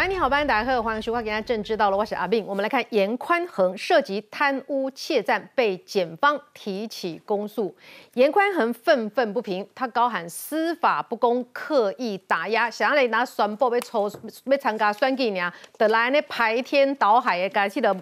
[0.00, 2.42] 晚安，你好，班大家好，欢迎收看《今天政治到了》，我是阿炳。
[2.46, 7.76] 我们来看严宽恒涉及贪污窃占被检方提起公诉，
[8.14, 14.10] 严宽恒愤愤不平，他高喊司法不公、刻意打压，想要来拿双报被抽、
[14.46, 17.94] 被参加选举呢，得来呢排天倒海的感谢的。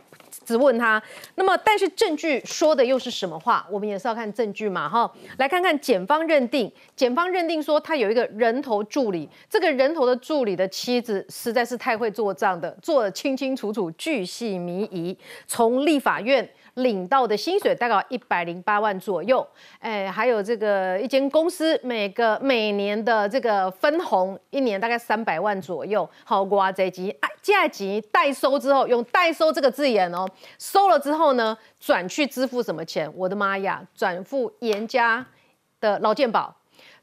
[0.45, 1.02] 质问他，
[1.34, 3.67] 那么但是证据说的又是什么话？
[3.71, 16.48] 我们也是要看证据嘛，哈，来看看检方认定，检方认定说他有一个人头助理，这个人头的助理的妻子实在是太会做账的，做的清清楚楚、巨细靡遗，从立法院。
[16.79, 19.46] 领到的薪水大概一百零八万左右，
[19.81, 26.09] 哎，还有这个一间公司每个每年的这个分红，一年大概三百万左右。
[26.25, 30.27] 好，瓜这集价级代收之后，用代收这个字眼哦，
[30.59, 33.11] 收了之后呢，转去支付什么钱？
[33.17, 35.25] 我的妈呀，转付严家
[35.81, 36.55] 的劳健保，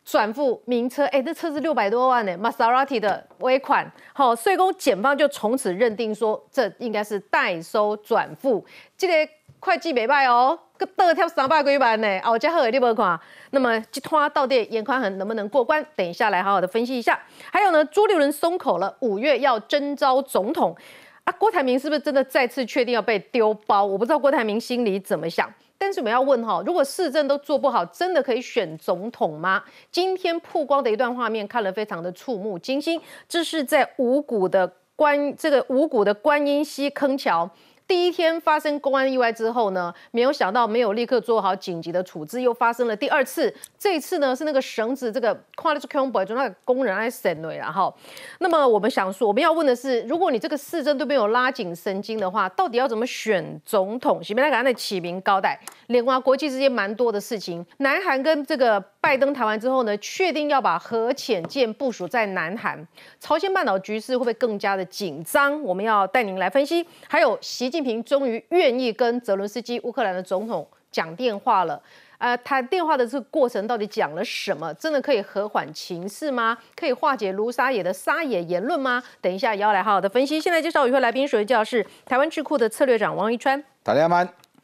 [0.06, 3.92] 转付名车，哎，这车子六百多万呢，Maserati 的尾款。
[4.14, 8.66] 好，税工检方就从此认定说，这应该是代收转付，
[8.98, 9.32] 这个。
[9.66, 13.19] 会计没败哦，个倒跳三百几万呢，哦，加好你无看。
[13.49, 15.83] 那么这趟到底严宽恒能不能过关？
[15.95, 17.19] 等一下来好好的分析一下。
[17.52, 20.75] 还有呢，朱立伦松口了，五月要征召总统
[21.23, 23.83] 啊，郭台铭是不是真的再次确定要被丢包？
[23.83, 25.52] 我不知道郭台铭心里怎么想。
[25.80, 29.63] 但是我们要问哈，如果市政都做不好，真的可以选总统吗？
[29.89, 37.49] 今天曝光的一段画面看了非常的触目惊心，这是在五股的观这个五股的观音溪坑桥。
[37.88, 43.53] 第一天发生公安意外之后呢，没有想到没有立刻做好紧急的处置，又发生了第二次。
[43.77, 47.95] 这一次呢是那个绳子这个跨了去 c o m 就那个工人来省了，然后，
[48.39, 54.20] 那么我们想说，我们要问的是，如果你这个市政都没有拉紧神经的话，到底要怎么选总统？
[54.23, 57.64] 前面来给他那起名高代，连外国际之间蛮多的事情。
[57.77, 62.87] 南韩跟这个拜登谈完之后呢，确定要把核潜舰部署在南韩，
[63.20, 65.61] 朝鲜半岛局势会不会更加的紧张？
[65.61, 66.83] 我们要带您来分析。
[67.08, 67.70] 还有习。
[67.75, 71.81] 习近平终于愿意跟泽伦斯基乌克兰的总统讲电话了，
[72.19, 74.73] 呃，谈电话的这个过程到底讲了什么？
[74.75, 76.58] 真的可以和缓情势吗？
[76.73, 79.03] 可以化解卢沙野的沙野言论吗？
[79.19, 80.39] 等一下也要来好好的分析。
[80.39, 84.15] 现在介绍与会来宾，首先介绍是台湾智库的策略长王一川，大家好。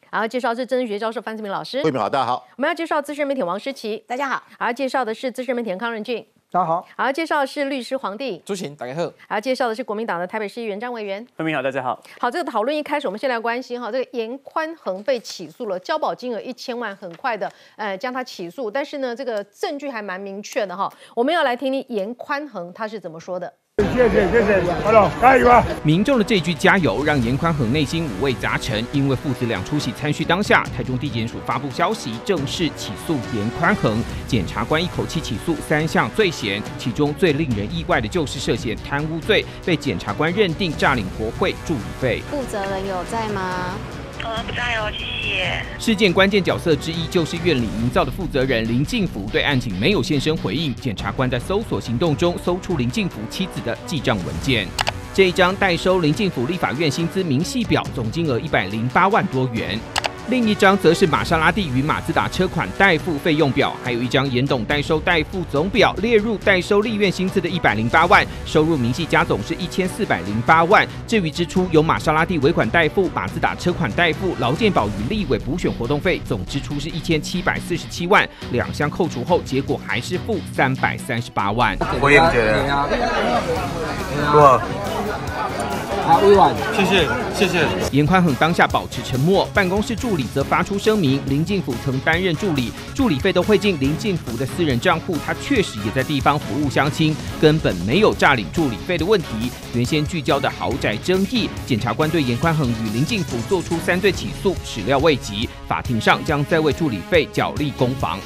[0.10, 2.48] 然后介绍是政治学教授范志明老师，各位好，大家好。
[2.56, 4.42] 我们要介绍资深媒体王诗琪，大家好。
[4.58, 6.26] 然后介绍的是资深媒体康仁俊。
[6.52, 23.54] 大家好，好，介绍的是律师黄帝，朱晴，大家好，好，介绍的是国民党的台北市议员张委员，各位好，大家好，好，这个讨论一开始，我们先来关心哈，这个严宽恒被起诉了，交保金额一千万，很快的，呃，将他起诉，但是呢，这个证据还蛮明确的哈，我们要来听听严宽恒他是怎么说的。
[24.02, 25.64] 谢谢谢谢，好了，加油啊！
[25.84, 28.84] 民众的这句加油，让严宽恒内心五味杂陈。
[28.92, 34.02] 因为父子俩出席参叙当下，台中地检署发布消息，正式起诉严宽恒。
[34.28, 42.22] 检察官一口气起诉三项罪嫌，其中最令人意外的就是涉嫌贪污罪，被检察官认定诈领国会助理费。
[42.32, 43.76] 负责人有在吗？
[44.22, 45.64] 不在哦，谢谢。
[45.80, 50.74] 事件关键角色之一就是院里营造的负责人林敬福，对案情没有现身回应。
[50.76, 54.68] 检察官在搜索行动中搜出林敬福妻子的记账文件，
[55.14, 59.80] 这一张代收林敬福立法院薪资明细表，总金额一百零八万多元。
[60.32, 70.88] 另一张则是玛莎拉蒂与马自达车款代付费用表，还有一张严董代收代付总表，列入代收立院薪资的一百零八万，收入明细加总是一千四百零八万。
[71.06, 78.26] 至于支出，由玛莎拉蒂尾款代付、马自达车款代付、劳健保与立委补选活动费，总支出是一千七百四十七万。
[78.54, 81.78] 两项扣除后，结果还是负三百三十八万。
[82.00, 82.38] 我也觉
[84.32, 84.62] 得，
[86.04, 87.66] 好，委婉，谢谢，谢谢。
[87.92, 99.52] 严宽恒当下保持沉默，办公室助理则发出声明：林敬甫曾担任助理，助理费都汇进林敬福的私人账户，他确实也在地方服务乡亲，根本没有诈领助理费的问题。
[99.74, 108.20] 原先聚焦的豪宅争议，检察官对严宽恒与林敬甫做出三罪起诉，始料未及，法庭上将再为助理费缴立攻防。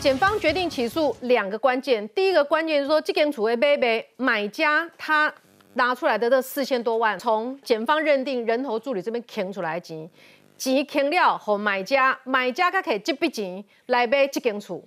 [0.00, 5.32] 检方决定起诉两个关键，第一个关键是说，这间厝的买卖买家他。
[5.76, 10.10] 拿出来的这四千多万，从检方认定人头助理这边坑出来的钱，
[10.56, 14.82] 钱坑了和买家，买家他可以这笔钱来买这间厝，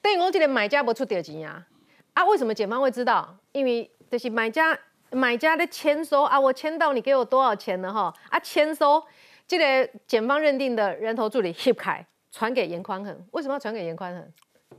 [0.00, 1.64] 等于我这个买家不出点钱呀？
[2.14, 3.36] 啊，为什么检方会知道？
[3.52, 4.76] 因为就是买家
[5.12, 7.92] 买家的签收啊，我签到你给我多少钱呢？
[7.92, 9.00] 哈啊，签收
[9.46, 14.32] 这个检方认定的人头助理 Hip 凯传给严宽恒，为什么要传给严宽恒，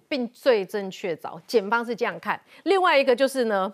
[0.10, 1.40] 并罪证确凿？
[1.48, 2.40] 检方是这样看。
[2.64, 3.74] 另外一个就是呢。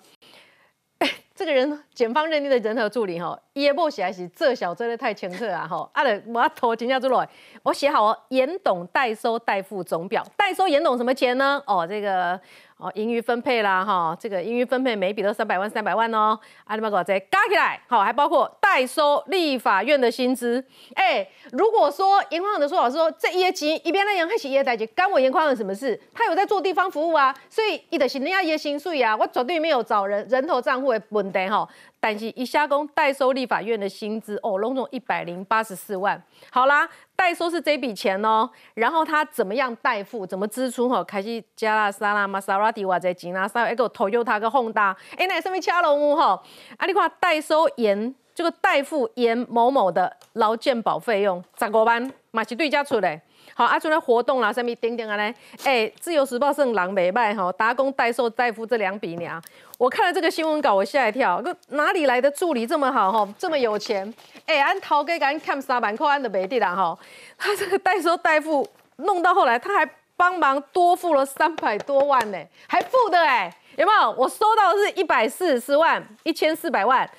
[1.40, 7.30] 这个人检方认定的人和助理哈，也不写是这小真的太清楚啊哈，啊了我头真正出来，
[7.64, 11.64] 我写好哦，严董代收代付总表，代收严董什么钱呢？
[11.66, 12.38] 哦，这个。
[12.80, 16.40] 哦，盈余分配啦，哈，这个盈余分配每笔都三百万，三百万哦。
[16.64, 20.64] 阿里巴巴在加起来，好，还包括代收立法院的薪资。
[20.94, 26.00] 哎，如果说严宽恒的说老师说，这一级一边那杨开启一代钱，干我严宽恒什么事？
[26.14, 31.68] 他有在做地方服务啊，所以一的是人家一薪水啊，我绝对没有找人人头账户的问题哈。
[32.00, 36.22] 但是一下工代收立法院的薪资哦，拢总一百零八十四万。
[36.50, 41.04] 好啦，代收是这笔钱哦，然后他怎么样代付，怎么支出哈？
[41.04, 46.42] 开始加拉沙啦、玛莎拉蒂哇这钱啊，稍微一个 Toyota 个 Honda，哎，那上面掐龙屋哈？
[46.78, 53.20] 啊，你看代收严这个代付严某某的劳健保费用十五万，嘛是对家出的。
[53.60, 55.36] 好，啊，做咧活动啦，什么等等啊嘞？
[55.66, 59.42] 哎，自由时报剩狼没卖哈，打工代收代付这两笔呢。
[59.78, 64.14] 我看了这个新闻稿，我吓一跳，哪里来的助理这么好哈，这么有钱？
[64.46, 66.98] 哎，按头给赶紧看三万块，按的没地啦哈。
[67.38, 68.66] 他这个代收代付
[68.96, 74.12] 弄到后来，他还帮忙多付了三百多万呢，还付的哎，有没有？
[74.12, 77.10] 我收到的是一百四十万，一千四百万。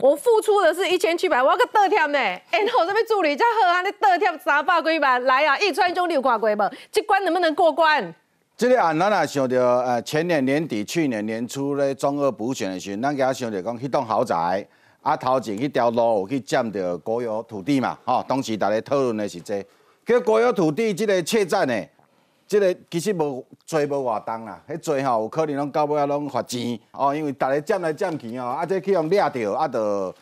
[0.00, 2.18] 我付出的是一千七百，我要个得添呢。
[2.18, 5.56] 哎，那我这边助理才好啊，你得添三百几万来啊！
[5.58, 6.72] 一川兄弟有看过无？
[6.90, 8.12] 这关能不能过关？
[8.56, 14.66] 这个案咱也想到，呃，前年年底、去年年初咧中二补选的时候，咱家想到讲，迄栋豪宅
[15.00, 19.64] 啊，头前迄条路有去占到国有土地嘛，吼，当时大家讨论的是这，
[20.04, 21.84] 叫国有土地这个窃占呢。
[22.46, 30.14] 即个其实无做无偌重啦，迄做吼有可能拢到尾啊拢罚钱哦，因为逐个占来占去哦，啊，这去用掠着，啊，着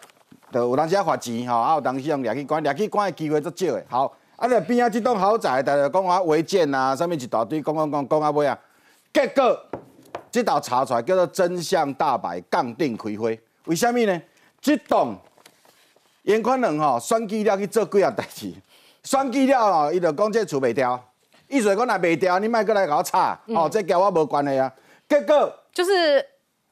[0.52, 3.84] 着有当时啊罚钱吼，啊，有当时用掠去关，掠去关的机会足少的。
[3.88, 8.58] 好，啊，咧边啊即栋豪宅，大家讲啊违建啊，啥物一大堆，讲讲讲讲啊尾啊，
[9.12, 9.58] 结果
[10.30, 13.28] 即道查出来叫做真相大白，杠定开花。
[13.64, 14.22] 为虾米呢？
[14.60, 15.16] 即栋
[16.22, 18.54] 严宽仁吼选举了去做几样代志，
[19.02, 21.02] 选举了吼，伊着讲这厝袂掉。
[21.52, 24.72] 意思讲若卖掉，你卖过来甲我查，哦，这跟我无关系啊。
[25.06, 26.24] 结果就是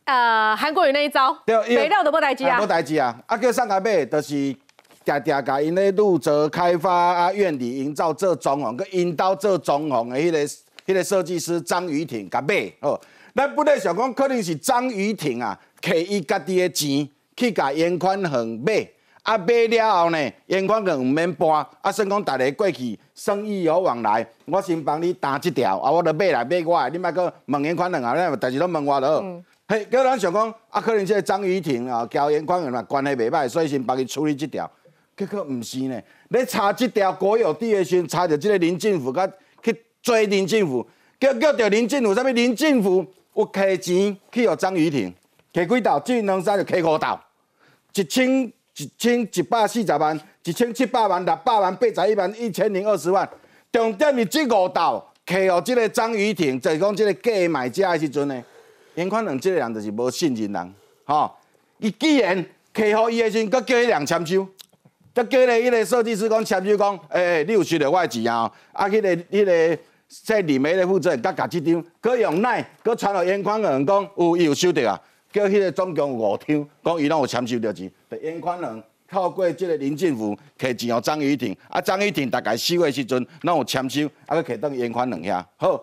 [0.05, 1.37] 呃韩国瑜那一招，
[1.69, 3.15] 没料都无代志啊，无代志啊。
[3.27, 4.29] 啊叫上台买，就是
[5.05, 10.39] 定定甲因咧陆泽开发啊，院里营造做装潢，佮引导做装潢的迄个
[10.87, 12.99] 迄个设计师张雨婷甲买哦。
[13.35, 17.07] 咱本来想讲可能是张雨婷啊，摕伊家己的钱
[17.37, 18.89] 去甲严宽恒买。
[19.23, 29.23] 啊，买了后呢，严宽更毋免搬，啊，算讲逐个过去生意有往来，我先帮你打即条，啊，我著买来买我，你莫搁问严宽两啊，但是拢问我了。
[29.69, 34.69] 嘿，叫咱想讲，啊，可能即个张雨婷啊，交严宽嘛关系袂歹，所以先帮伊处理即条。
[35.17, 39.31] 结果毋是呢，你查即条国有地的时，查着即个林政府，甲
[39.63, 40.85] 去追林政府，
[41.21, 45.15] 叫叫着林政府，啥物林政府有摕钱去互张雨婷，
[45.53, 47.19] 摕几斗，即两三就摕五斗，
[47.95, 48.51] 一千。
[48.77, 53.29] 一千一百四十万，一千七百万，六百万，八十一万，一千零二十万。
[53.73, 58.43] 重点是这五道，客户这个张雨婷，就是讲这个假买家的时阵呢，
[58.95, 60.75] 严宽两这个人就是无信任人，
[61.05, 61.31] 吼。
[61.79, 62.45] 伊既然
[62.75, 64.47] 客户伊的时阵，佮叫伊人签收，
[65.15, 68.51] 佮叫咧迄个设计师讲签收讲，诶，你有收到我的钱啊？
[68.73, 69.79] 啊，迄个迄个
[70.25, 75.01] 在李梅的负责人佮甲这张，佮用奶，佮传到严宽人讲有伊有收到啊。
[75.33, 85.45] 叫迄个总共五张，讲伊拢有签收着钱，就严宽人透过即个林政府摕钱予张雨婷，啊张雨婷大概收的时阵，拢有签收，啊佮摕等严宽人遐。
[85.57, 85.81] 好，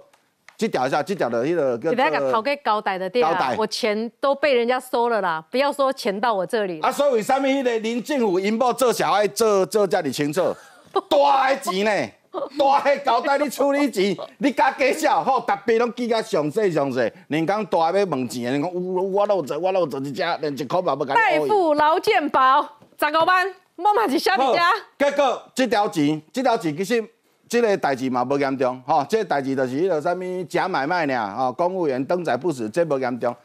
[0.58, 1.90] 这条下，这条的迄个叫。
[1.92, 6.80] 你那个讨给高代的店啊，我钱都被人家收了啦，不要说钱到我这里。
[6.82, 10.56] 啊，所以为什么迄个林政府因某做小爱做做遮尔清楚，
[11.10, 12.12] 大的钱呢？
[12.58, 17.12] 大个交代你处理钱， 你加加少，好，特别拢记甲详细详细。
[17.28, 21.16] 人讲大要问钱，人讲有我有做，我有做一只，连一箍嘛不敢。
[21.16, 22.62] 代付劳健保
[23.00, 24.72] 十五万，我嘛是小弟家。
[24.98, 27.04] 结果即条钱，即条钱其实
[27.48, 33.36] 即个代志嘛无严重，吼，即个代志就是迄个啥物假买卖呢，吼，公务员登载不实，这无严重。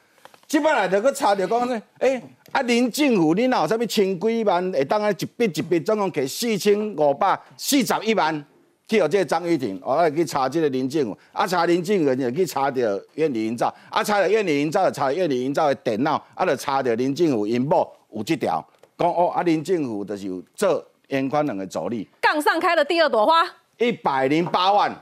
[0.49, 8.45] 即摆来就去查着讲呢，诶，啊林政府你若有啥物千几万，会当啊一笔一笔总共给四千五百四十一万。
[8.93, 12.77] 去有这个张玉婷，我去查即个林政府，啊查林政府就去查到
[13.15, 18.63] 院里营造，啊查到院里营造就查院里营造的电脑，啊就查到林政府因某有即条，
[18.99, 23.43] 讲哦啊林政府就是有做严宽两个助理，杠上开了第二朵花，
[23.79, 24.95] 一百零八万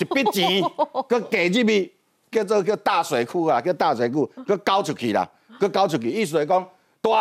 [0.00, 0.60] 一笔钱，
[1.08, 1.92] 佮加入去
[2.32, 5.28] 叫做叫大水库啊，叫大水库，佮交出去啦，
[5.60, 6.66] 佮交出去，意思来讲，
[7.00, 7.12] 对，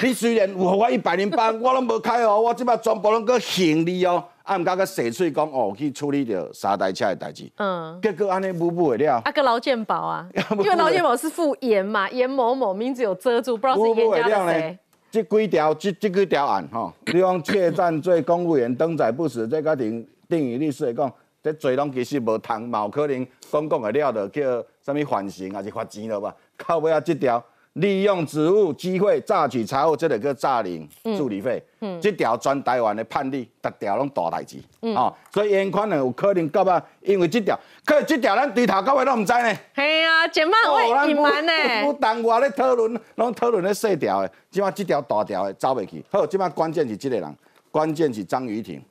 [0.00, 4.24] 你虽然有我一百零八，我拢无开哦，我即摆全部拢佮行李哦。
[4.48, 7.44] 啊，毋甲个洗出讲哦，去处理着三台车的代志。
[7.58, 9.20] 嗯，结果安尼补补的了。
[9.22, 10.26] 啊，个劳健保啊，
[10.58, 14.78] 因为劳健保是付严嘛，严某某名字有遮住，不知道是严家的谁。
[15.10, 21.12] 这几条这这几条案吼，你讲窃占罪、公务员登载不实，这个定定义律师来讲，
[21.42, 26.34] 这罪拢其实无通，嘛有可能公共的了就叫什么缓刑还是罚钱了吧？
[26.66, 27.42] 到尾啊，这条
[27.74, 31.62] 利用职务机会榨取财物，这个叫诈领助理费。
[31.80, 34.56] 嗯，这条全台湾的判例，逐条拢大代志。
[34.82, 39.56] 嗯，哦，所以严宽呢有可能到啊，因为这条，可是这条咱对头到尾拢唔知呢。
[39.74, 41.52] 嘿呀，检方会隐瞒呢。
[41.84, 46.04] 不当我咧讨论，拢讨论咧细条的，即马这条大条的走袂去。
[46.10, 47.36] 好，即马关键是这个人，
[47.70, 48.82] 关键是张雨婷。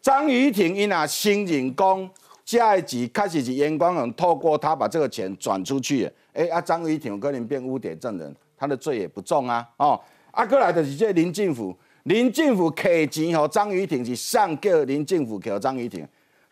[0.00, 2.10] 张雨婷因啊承认讲，
[2.46, 6.12] 这个钱开始是严光恒透过他把这个钱转出去的。
[6.36, 9.66] 哎啊，张雨婷有可能变污点证人，他的罪也不重啊。
[9.78, 9.98] 哦，
[10.30, 16.06] 啊，过来就是这林政府，林政府给钱吼张雨婷是上叫林政府给张雨婷。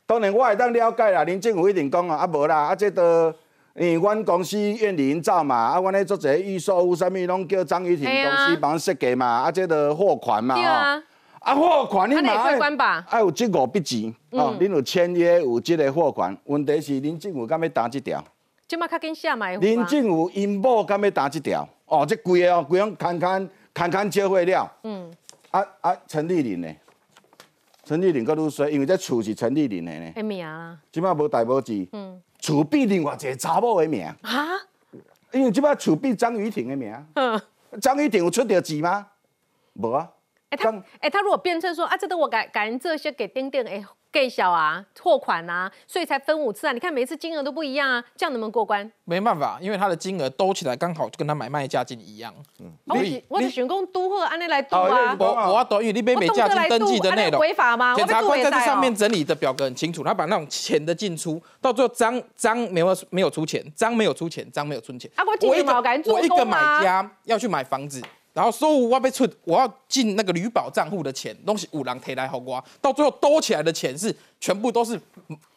[0.07, 3.29] 当然我也当了解啦，林政府一定讲啊，啊无啦，啊这都
[3.77, 11.03] 因为阮公司愿意营造嘛，啊阮咧做者预售有啥物拢叫张雨婷公司帮设计嘛，啊这个货款嘛，啊，
[11.41, 12.59] 啊货款你嘛爱
[13.09, 18.25] 爱有这五笔钱，哦，恁有签约有这个货款，问题是林政府敢要打这条？
[18.67, 19.51] 即马较紧下嘛。
[19.53, 21.69] 林静武因某敢要打即条？
[21.87, 24.73] 哦，这贵个哦，贵样看看看看交会了。
[24.85, 25.13] 嗯。
[25.51, 26.75] 啊啊，陈丽玲呢？
[27.85, 30.23] 陈丽玲搁愈衰，因为这厝是陈丽玲的呢。
[30.23, 30.79] 名啊。
[30.91, 31.87] 即马无代无字。
[31.93, 32.21] 嗯。
[32.39, 34.07] 厝比另外一个查某的名。
[34.23, 34.49] 啊？
[35.33, 36.93] 因为即马厝比张雨婷的名。
[37.15, 37.41] 嗯。
[37.81, 39.07] 张雨婷有出着字吗？
[39.75, 40.09] 无啊。
[40.49, 43.85] 哎，他哎，他如果辩称说啊，这都我改改这些给丁丁哎。
[44.15, 46.73] 给小啊，货款啊，所以才分五次啊。
[46.73, 48.89] 你看每一次金额都不一样啊，这样能不能过关？
[49.03, 52.33] 没办法，因为他的金额兜起来刚好就跟他买卖价金一样。
[52.61, 55.17] 嗯，我是我是选工都或安尼来度啊。
[55.19, 57.97] 我我要因为你被美价金登记的内容违法吗？
[57.97, 65.11] 检察官在这上面整理的表格很清楚，他把那种钱的进出，到最后张张没有没有出钱，张没有出钱，张没有出钱。
[65.17, 68.01] 啊，我一个我一个买家要去买房子。
[68.35, 75.01] 然后收入我被出，我要进那个旅保账户的钱，东西五郎提来好瓜，到最后兜起来的钱是全部都是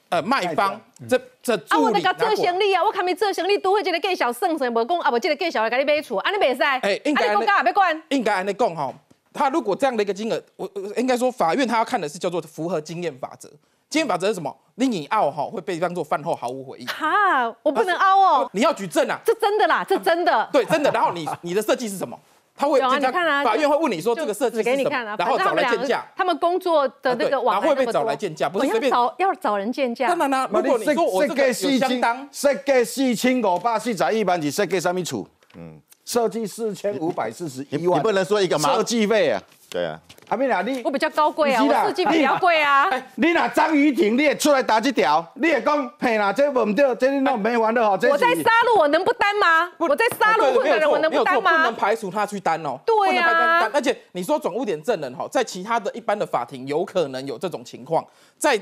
[0.10, 0.80] 呃卖方
[1.10, 8.94] 这这啊，我那个做生意啊，我看没做生意都会这个介绍算算，无讲啊，无这个介绍来给你买厝，啊你袂使，哎，应该国家也要管，应该安尼讲哈，
[9.34, 13.50] 他如果这样的一个金额，我应该说法院他要看的是叫做符合经验法则，
[13.90, 14.56] 经验法则是什么？
[14.76, 22.16] 你凹哈会被当做饭后毫无回应，哈，我不能凹哦，你要举证啊，这真的啦，这真的，对，真的，然后你你的设计是什么？
[22.58, 26.04] 他会你看啊，法院会问你说这个设计是什么，然后找来鉴价。
[26.16, 30.08] 他们工作的那个网会被找来鉴价，不是随便找要找人鉴价。
[30.08, 35.28] 当然啦，如果你说我这个相当，设计四千五百四十一万是设计什么处？
[35.56, 39.40] 嗯，设计四千五百四十一万，你不能说一个设计费啊。
[39.70, 42.90] 对啊，阿妹啊，你我比较高贵啊，我设计比较贵啊。
[43.16, 47.92] 你那张雨婷，你也出来打这条，你也讲嘿啦，这唔对，这你弄没完的哈。
[47.92, 49.72] 我在杀戮，我能不担吗？
[49.78, 51.58] 我在杀戮混的人，我能不担吗？
[51.58, 52.78] 不能排除他去担哦。
[52.86, 58.06] 对呀，而且你说转污点证人哈，在其他的一般的法庭有可能有这种情况，
[58.38, 58.62] 在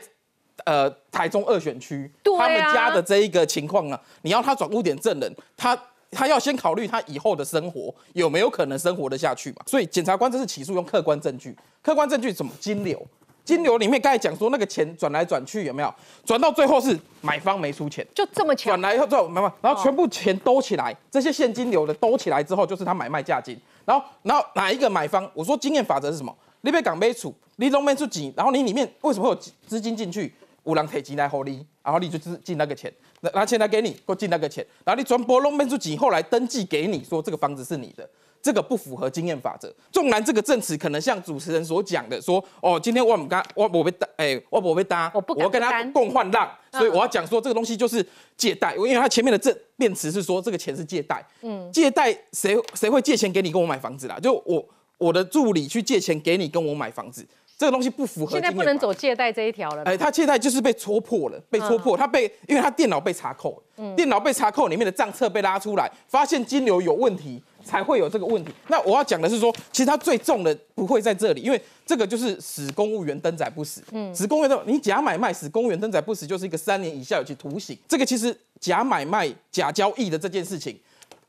[0.65, 5.75] 呃台中二选区，他们家的这一个情况呢，你要他转污点证人，他。
[6.12, 9.58] 他要先考虑他以后的生活有没有可能生活得下去嘛？
[9.66, 12.52] 所以检察官这是起诉用客观证据，客观证据什么？
[12.60, 13.06] 金流，
[13.44, 15.94] 金流里面刚才讲说那个钱转来转去有没有？
[16.24, 18.72] 转到最后是买方没出钱，就这么巧。
[18.72, 23.60] 转来以后之后买卖，然后全部钱兜起来，这些现金流的兜起来之后就是他买卖价金。
[23.86, 25.30] 然后，然后哪一个买方？
[25.34, 26.36] 我说经验法则是什么？
[26.62, 30.34] 你被港杯处，你都没出几，然后你里面为什么会有资金进去？
[30.64, 32.92] 五郎提钱来后你，然后你就进进那个钱。
[33.34, 38.08] 拿钱来给你，或进那个钱，然后你全部弄变出几，后来登记给你，说这个房子是你的，
[38.41, 39.74] 这个不符合经验法则。
[39.91, 48.05] 纵然这个证词可能像主持人所讲的，说哦，今天我们刚我我被搭，哎，我我被搭，我不我跟他共患难，所以我要讲说这个东西就是
[48.38, 54.20] 借贷，因为他前面的证辩词是说这个钱是借贷，嗯，借贷谁谁会借钱给你跟我买房子啦？
[54.20, 54.65] 就我
[54.98, 57.25] 我的助理去借钱给你跟我买房子。
[57.58, 58.32] 这个东西不符合。
[58.32, 59.84] 现在不能走借贷这一条了。
[59.84, 63.62] 哎，他借贷就是被戳破了，被戳破，他被，因为他电脑被查扣，
[63.96, 68.52] 电脑被查扣，里面的账册被拉出来，发现金流有问题，才会有这个问题。
[68.68, 73.82] 那我要讲的是说，其实他最重的不会在这里，因为这个就是使公务员登载不死。
[73.92, 77.78] 嗯，使公务员的，你假买卖使公务员登载不死，就是一个三年以下有期徒刑。
[77.88, 80.78] 这个其实假买卖、假交易的这件事情，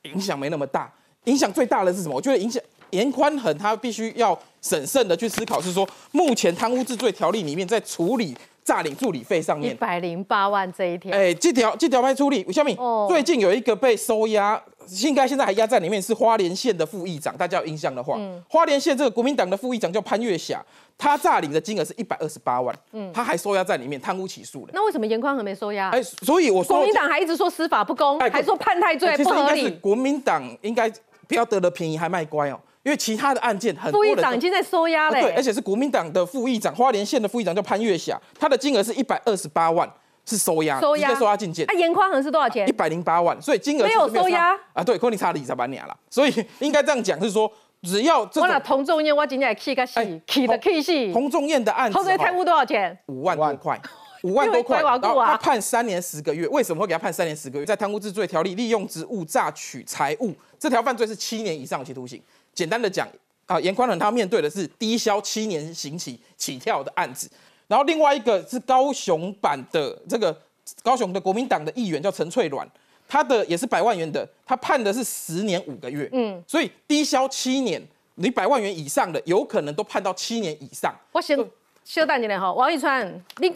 [0.02, 0.92] 影响没那么大，
[1.24, 2.16] 影响最大的是什么？
[2.16, 2.60] 我觉得影响。
[2.96, 8.34] 严宽恒他必须要审慎的去思考，是说目前贪污治罪条例里面在处理
[8.64, 12.76] 诈领助理费上面一百零八万这一条，哎，这条这条拍处理，小敏，
[13.06, 14.60] 最近有一个被收押，
[15.04, 20.64] 应该现在还压在里面，是花莲县的副议长，大家有印象的话，花莲县这个国民党的副议长叫潘月霞，
[20.98, 24.72] 他诈领的金额是一百二十八万，嗯，他还收押在里面，贪污起诉了。
[24.72, 25.90] 那为什么严宽恒没收押？
[25.90, 29.70] 哎，所以我说国民党还一直说司法不公，还说判太罪不合理。
[29.80, 30.90] 国民党应该
[31.28, 32.58] 不要得了便宜还卖乖哦。
[32.86, 39.92] 因为其他的案件很多副议长已经在收押嘞、啊对，而且是国民党的副议长，花莲县的副议长叫潘月霞，他的金额是一百二十八万，
[40.24, 41.74] 是收押，收押收押进监啊，。
[41.74, 42.70] 严宽恒是多少钱一？
[42.70, 47.50] 百零八万，所以金额没有收押啊，对，可能差了二十万年了，所以应该这样讲，是说
[47.82, 51.12] 只要这我拿种童仲彦，我今天气个死哎，气的气死。
[51.12, 52.96] 洪仲彦的案子哦，偷税贪污多少钱？
[53.06, 53.80] 五万多块。
[54.22, 57.66] 五万多块， 然后他判三年十个月，为什么会给他判三年十个月？
[57.66, 62.20] 在贪污治罪条例利用职务榨取财物这条犯罪是七年以上有期徒刑。
[62.56, 63.06] 简单的讲
[63.46, 67.30] 啊，严宽恒他面对的是低消七年刑期起跳的案子，
[67.68, 70.36] 然后另外一个是高雄版的这个
[70.82, 72.66] 高雄的国民党的议员叫陈翠鸾，
[73.06, 77.80] 他的也是百万元的，他判的是十年五个月，嗯，所以低消七年，
[78.16, 80.92] 你百万元以上的有可能都判到七年以上。
[81.12, 81.38] 我先
[81.84, 83.54] 稍等一下哈，王一川，你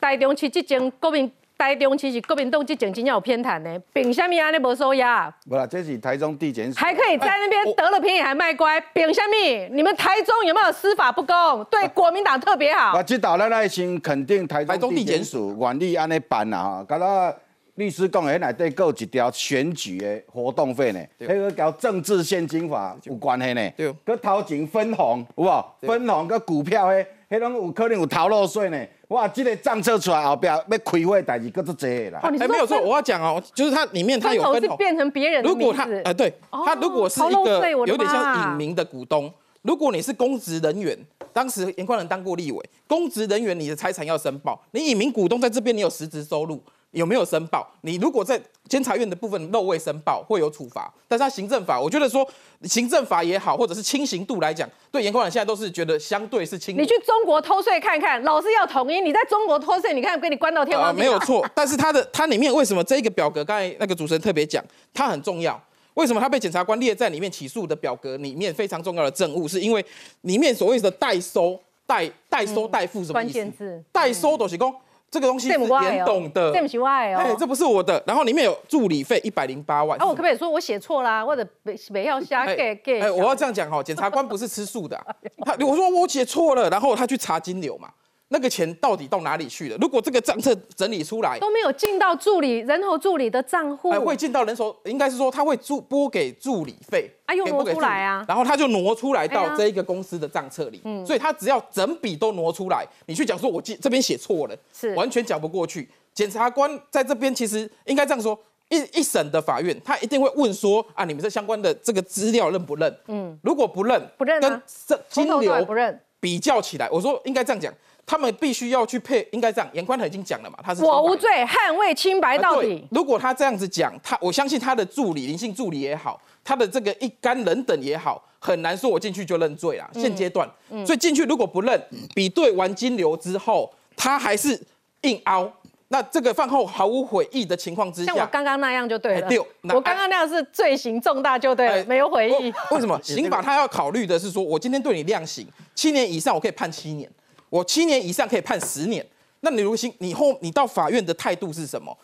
[0.00, 5.28] 台中市这种国民台中其实国民党这种真正有偏袒呢，凭什么安尼无收押？
[5.44, 6.78] 不啦，这是台中地检署。
[6.78, 9.68] 还可以在那边得了便宜还卖乖，凭什么？
[9.74, 11.64] 你们台中有没有司法不公？
[11.68, 13.02] 对国民党特别好啊，。
[13.02, 17.34] 知道咱爱先肯定台台中中地检署署原理安尼办啦吼，敢若
[17.74, 23.70] 律师讲的，迄内底还有一条选举的活动费呢，迄个交政治现金法有关系呢。
[23.76, 25.64] 对佮头前分红有无？
[25.80, 28.86] 分红佮股票迄，迄拢有可能有逃漏税呢。
[29.08, 32.20] 哇，这个账册出来后壁要开会的代志，搁足济的啦。
[32.22, 35.72] 哦，你是哎，没有错，说我要讲哦，就是它里面它有分红，是变成别人的如果？
[35.72, 39.32] 他呃对，哦他如果是一个有点像隐名的股东，
[39.62, 40.96] 如果你是公职人员，
[41.32, 46.62] 当时严宽仁当过立委，公职人员你的财产要申报，你隐名股东在这边你有实质收入。
[46.92, 47.66] 有没有申报？
[47.82, 50.92] 你如果在监察院的部分漏未申报，会有处罚。
[51.06, 52.26] 但是他行政法，我觉得说
[52.62, 56.76] 行政法也好，或者是轻刑度来讲，对严宽仁现在都是觉得相对是轻。
[56.76, 59.00] 你去中国偷税看看，老是要统一。
[59.00, 61.06] 你在中国偷税，你看给你关到天荒地老。
[61.06, 65.60] 呃没有错，但是它的它里面为什么这一个表格，刚才那个主持人特别讲，它很重要。
[65.94, 69.48] 为什么他被检察官列在里面起诉的表格里面非常重要的证物？
[69.48, 69.84] 是因为
[70.20, 73.34] 里面所谓的代收、代代收代付什么关意思？
[73.34, 74.72] 键字代收都是讲
[75.10, 78.02] 这个东西是严董的，这不是我的哦哎，这不是我的。
[78.06, 79.98] 然后里面有助理费一百零八万。
[80.00, 81.24] 啊，我可不可以说我写错啦？
[81.24, 83.00] 或者没没要瞎给给？
[83.00, 85.06] 哎，我要这样讲哈，检察官不是吃素的啊、
[85.44, 87.88] 他我说我写错了，然后他去查金流嘛，
[88.28, 89.76] 那个钱到底到哪里去了？
[89.80, 93.90] 如果这个账册整理出来，都没有进到助理人头助理的账户。
[93.90, 105.88] 哎，会进到人手，应该是说他会助拨给助理费，啊又挪出来啊然后他就挪出来到这一个公司的账册里，所以他只要整笔都挪出来，你去讲说我记这边写错了，是完全讲不过去。
[106.12, 108.38] 检察官在这边其实应该这样说。
[108.70, 112.94] 一一审的法院，他一定会问说啊，你们这相关的这个资料认不认？
[113.06, 117.72] 嗯，如果不认，不认啊跟这金流不认比较起来，我说应该这样讲，
[118.08, 119.68] 他们必须要去配，应该这样。
[119.74, 122.82] 严宽恒已经讲了嘛，他是我无罪，捍卫清白到底。
[122.90, 129.86] 如果他这样子讲，他我相信他的助理、林姓助理也好，他的这个一干人等也好，很难说我进去就认罪啦。
[129.92, 130.48] 嗯现阶段，
[130.86, 131.78] 所以进去如果不认，
[132.14, 134.58] 比对完金流之后，他还是
[135.02, 135.52] 硬凹。
[135.90, 139.38] 那这个饭后毫无悔意的情况之下像我下，刚刚那样就对了哎对。
[139.62, 142.32] 那我刚刚那样是罪行重大就对了，哎没有悔意。
[142.32, 147.08] 为为什么 刑法他要考虑的是说，我今天对你量刑七年以上，我可以判七年；
[147.50, 149.04] 我七年以上可以判十年。
[149.40, 151.96] 那你如新，你后你到法院的态度是什么？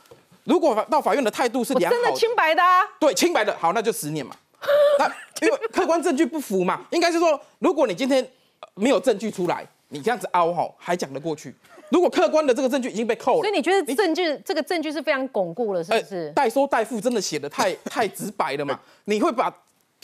[0.44, 2.82] 如果到法院的态度是我良好的，真的清白的啊。
[3.00, 4.36] 对清白的，好，那就十年嘛。
[4.98, 5.06] 那
[5.44, 8.22] 因为客观证据不符嘛，应该是说，如果你今天
[8.60, 11.54] 呃没有证据出来，你这样子凹吼还讲得过去。
[11.90, 16.30] 如果客观的这个证据已经被扣了，所以你觉得证据这个证据是非常巩固了，是不是？
[16.30, 18.78] 代收代付真的写的太太直白了嘛？
[19.04, 19.54] 你会把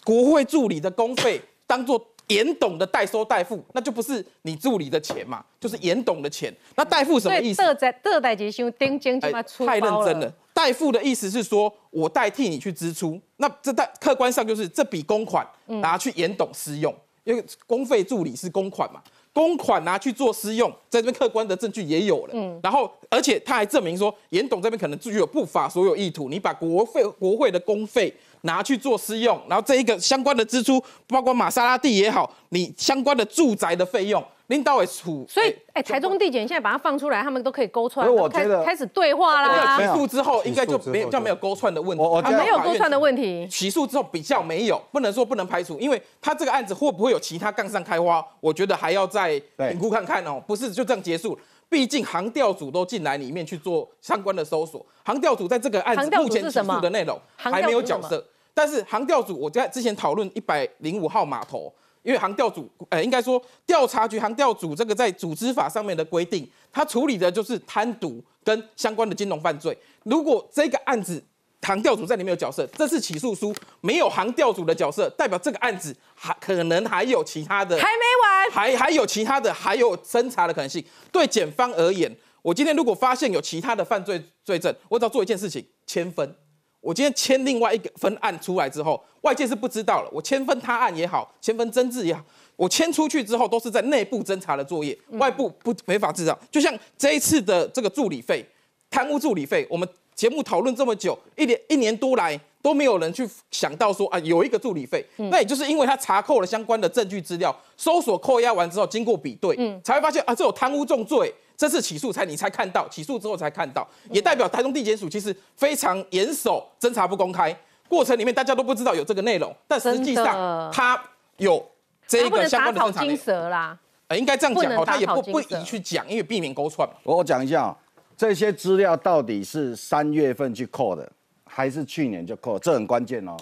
[0.04, 1.98] 国会助理的公费当做
[2.30, 6.54] 严董的代收代付，那就不是你助理的钱嘛，就是严董的钱。
[6.76, 7.62] 那代付什么意思？
[7.62, 10.32] 所以这在这代级兄丁经就嘛出太认真了。
[10.54, 19.02] 代付的意思是说我代替你去支出，那这代客观上就是这笔公款嗯拿去严董私用，因为公费助理是公款嘛。
[19.32, 22.58] 公款拿去做私用，在这边客观的证据也有了，嗯。
[22.62, 28.12] 然后而且他还证明说，严董这边可能具有不法所有意图，你把国费国会的公费
[28.42, 39.78] 拿去做私用，然后这一个相关的支出，包括玛莎拉蒂也好，你相关的住宅的费用，领导委处，所以，哎，台中地检现在把它放出来，他们都可以勾出来，所以我开觉得开始对话啦。
[39.78, 51.38] 起诉之后，应该就没有就没有勾串的问题，啊没有勾串的问题，起诉之后比较没有，不能说不能排除，因为他这个案子会不会有其他杠上开花，我觉得还要再评估看看哦，不是就这样结束。
[51.68, 61.72] 毕竟航调组都进来里面去做相关的搜索，航调组在这个案子目前起是什么诉的内容还没有角色，但是航调组我在之前讨论一百零五号码头。
[62.02, 69.76] 因为航调组，呃，应该说调查局航调组这个在组织法上面的规定，它处理的就是贪渎跟相关的金融犯罪。
[70.04, 71.22] 如果这个案子
[71.62, 80.82] 航调组在里面有角色，这次起诉书没有航调组的角色，代表这个案子还可能还有其他的，还没完，还还有其他的，还有侦查的可能性。
[81.12, 82.10] 对检方而言，
[82.40, 86.34] 我今天如果发现有其他的犯罪罪证，我只要做一件事情，签分。
[86.80, 90.08] 我今天签另外一个分案出来之后，外界是不知道了。
[90.12, 92.24] 我签分他案也好，签分争执也好，
[92.56, 96.38] 我签出去之后都是在内部侦查的作业，外部不没法知道。
[96.50, 98.44] 就像这一次的这个助理费，
[98.88, 99.86] 贪污助理费，我们
[100.20, 111.34] 节目讨论这么久，一年一年多来都没有人去想到说啊有一个助理费，那也就是因为他查扣了相关的证据资料，搜索扣押完之后经过比对，才会发现啊这有贪污重罪。
[111.56, 117.58] 这次起诉才你才看到，起诉之后才看到，也代表台中地检署其实非常严守侦查不公开。
[117.88, 121.02] 过程里面，大家都不知道有这个内容，但实际上他
[121.38, 121.66] 有
[122.06, 123.78] 这一个相关的侦查金蛇啦，
[124.08, 126.86] 呃，应该这样讲哦，他也不不宜去讲，因为避免勾串。
[127.04, 127.74] 我讲一下，
[128.20, 131.10] 这些资料到底是三月份去扣的，
[131.42, 132.58] 还是去年就扣？
[132.58, 133.34] 这很关键哦。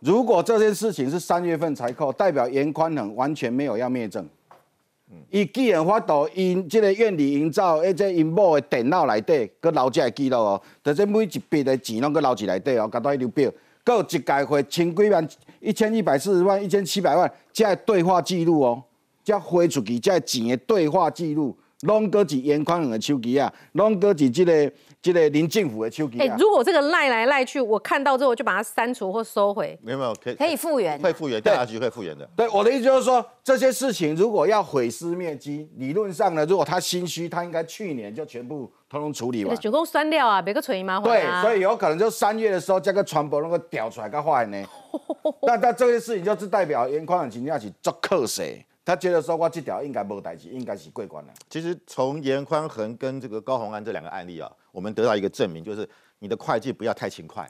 [0.00, 4.28] 如果这件事情是三月份才扣，代表严宽恒完全没有要灭证。
[5.30, 13.48] 伊既然发到因即个院里营造，而且因某的电脑内底，佮留这个记录哦，就这每一笔的钱拢佮留起内底哦，佮到一张表，
[13.84, 15.28] 佮有一届会千几万、
[15.60, 18.82] 一千一百四十万、一千七百万，这对话记录哦，
[19.22, 24.72] 这汇出去这钱的对话记录，拢搁是严宽仁的手机啊，拢搁是即个。
[25.02, 26.18] 这个林政府的手机。
[26.18, 29.78] 哎，如果这个赖来赖去，我看到之后就把它删除或收回。
[29.80, 32.28] 没有没有，可以可以复原，会复原，调查局会复原的。
[32.34, 39.56] 对，我的意思就是说，这些事情如果要毁尸灭迹，理论上呢，如果他心虚，他应该去年就全部通通处理完。
[39.58, 41.00] 总共删掉啊，别个存疑吗？
[41.04, 44.60] 对，所以有可能就三月的时候，这个传播能够调出来个坏呢。
[45.46, 48.66] 那那这些事情就是代表严宽的情况是做克谁？
[48.86, 51.32] 他觉得说，我这条应该无代志，应该是过关了。
[51.50, 55.86] 其实从严宽恒跟这个高鸿安这两个案例啊，我们得到一个证明，就是
[56.20, 57.42] 你的会计不要太勤快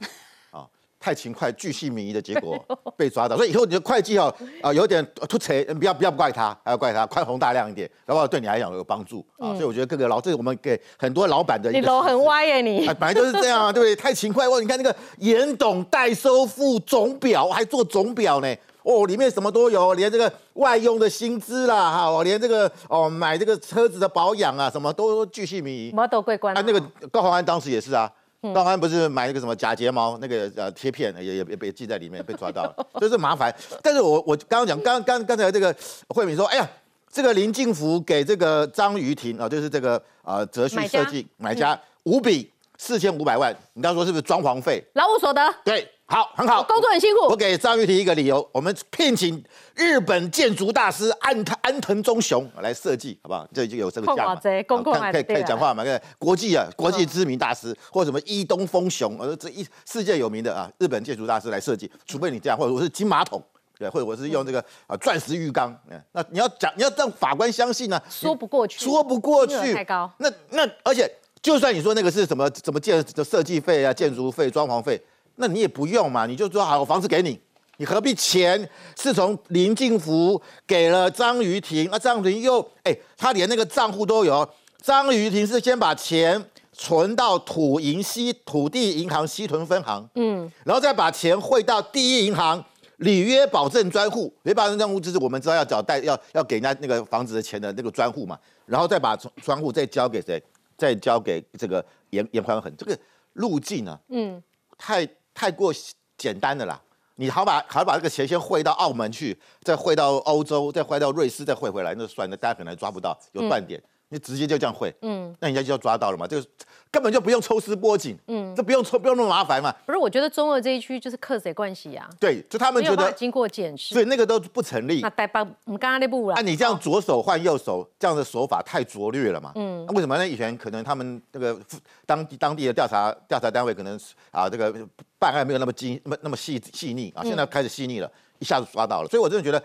[0.51, 0.67] 啊，
[0.99, 2.59] 太勤快，巨细靡遗的结果
[2.97, 3.37] 被抓到。
[3.37, 9.53] 所以以后你的会计啊啊有点突锤，不要不要怪他，还要怪他宽宏大量一点，然后对你来讲有帮助啊。
[9.53, 11.71] 所以我觉得各个老，这是我们给很多老板的。
[11.71, 13.95] 你楼很歪耶，你本来就是这样啊，对不对？
[13.95, 14.59] 太勤快哇！
[14.59, 18.57] 你看那个严董代收付总表，还做总表呢。
[18.87, 25.93] 哦，里面什么都有，连这个外用的薪资啦，哈，连这个哦买这个车子的保养啊，什么都巨细靡遗。
[25.93, 28.09] 么都贵冠啊，那个高宏安当时也是啊，
[28.55, 33.53] 高宏安不是买那个什么假睫毛那个呃贴片，也也也被记在里面，被抓到了， 就是麻烦。
[33.83, 35.75] 但是我我刚刚讲，刚刚刚才这个
[36.11, 36.71] 慧敏说，哎呀，
[37.11, 44.85] 这个林敬福给这个张瑜婷啊，就是这个呃哲旭设计买家五笔四千五百万，你刚刚说是不是装潢费？
[44.95, 45.43] 劳务所得。
[45.65, 45.91] 对。
[46.09, 47.27] 好，很好，工作很辛苦。
[47.27, 49.43] 我给张玉婷一个理由，我们聘请
[49.75, 53.45] 日本建筑大师安安藤忠雄来设计，好不好？
[53.53, 54.37] 这已经有这个价嘛？
[54.37, 55.83] 可以可以讲话嘛？
[56.17, 61.91] 国际啊，国际知名大师，或什么伊东丰雄，呃，这一世界有名的啊，日本建筑大师来设计。
[62.07, 63.43] 除非你这样，或者我是金马桶，
[63.77, 68.01] 对，或者我是用这个啊钻石浴缸，嗯那你要讲，你要让法官相信呢？
[68.09, 70.09] 说不过去，说不过去，太高。
[70.19, 71.11] 那那而且，
[71.43, 75.03] 就算你说那个是什么什么建的设计费啊、建筑费、装潢费。
[75.37, 77.39] 那你也不用嘛，你就说好，我房子给你，
[77.77, 78.69] 你何必钱
[78.99, 84.49] 是从林敬福给了张于婷，那张于婷又哎，他连那个账户都有。
[84.81, 92.65] 张于婷是先把钱存到土银西土地银行西屯分行，嗯，然后再把钱汇到第一银行
[92.99, 100.43] 履约保证专户，履约保证专户就是我们知道要找贷要要给人家那个房子的钱的那个专户嘛，然后再把专户再交给谁？
[100.79, 102.99] 再交给这个严严宽恒，这个
[103.35, 104.43] 路径呢，嗯，
[104.79, 105.07] 太。
[105.37, 105.71] 太过
[106.17, 106.81] 简单的啦，
[107.17, 113.81] 你好把好把这个钱先汇到澳门去，再汇到欧洲，再汇到瑞士，再汇回来，那算了，大家可能抓不到，有断点。
[114.09, 116.47] 你直接就这样汇，嗯，那人家就要抓到了嘛，就是
[116.93, 119.75] 根本就不用抽丝剥茧，嗯，这不用抽，不用那么麻烦嘛。
[119.85, 122.09] 不是，我觉得中俄这一区就是克谁关系呀？
[122.21, 125.01] 对，就他们觉得经过检视，所以那个都不成立。
[125.01, 126.37] 那代帮我们刚刚那部了。
[126.37, 129.51] 啊，你这样左手换右手，这样的手法太拙劣了嘛？
[129.57, 130.27] 嗯，那为什么呢？
[130.27, 131.59] 以前可能他们那个
[132.07, 133.99] 当地当地的调查调查单位可能
[134.31, 134.73] 啊，这个
[135.19, 139.09] 办案没有那么精那么那么细细腻啊，现在开始细腻了，一下子抓到了。
[139.09, 139.61] 所以我真的觉得。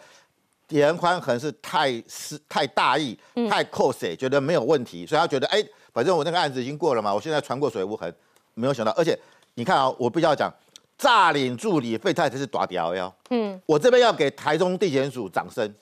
[0.71, 3.17] 严宽恒是太是太大意，
[3.49, 8.13] 太 cos，觉得没有问题，所以他觉得，哎，反正我那个案子已经过了嘛，我现在船过水无痕，
[8.53, 9.17] 没有想到，而且
[9.55, 10.51] 你看啊，我必须要讲，
[10.97, 13.13] 诈领助理费，他才是大屌哟。
[13.29, 15.73] 嗯，我这边要给台中地检署掌声，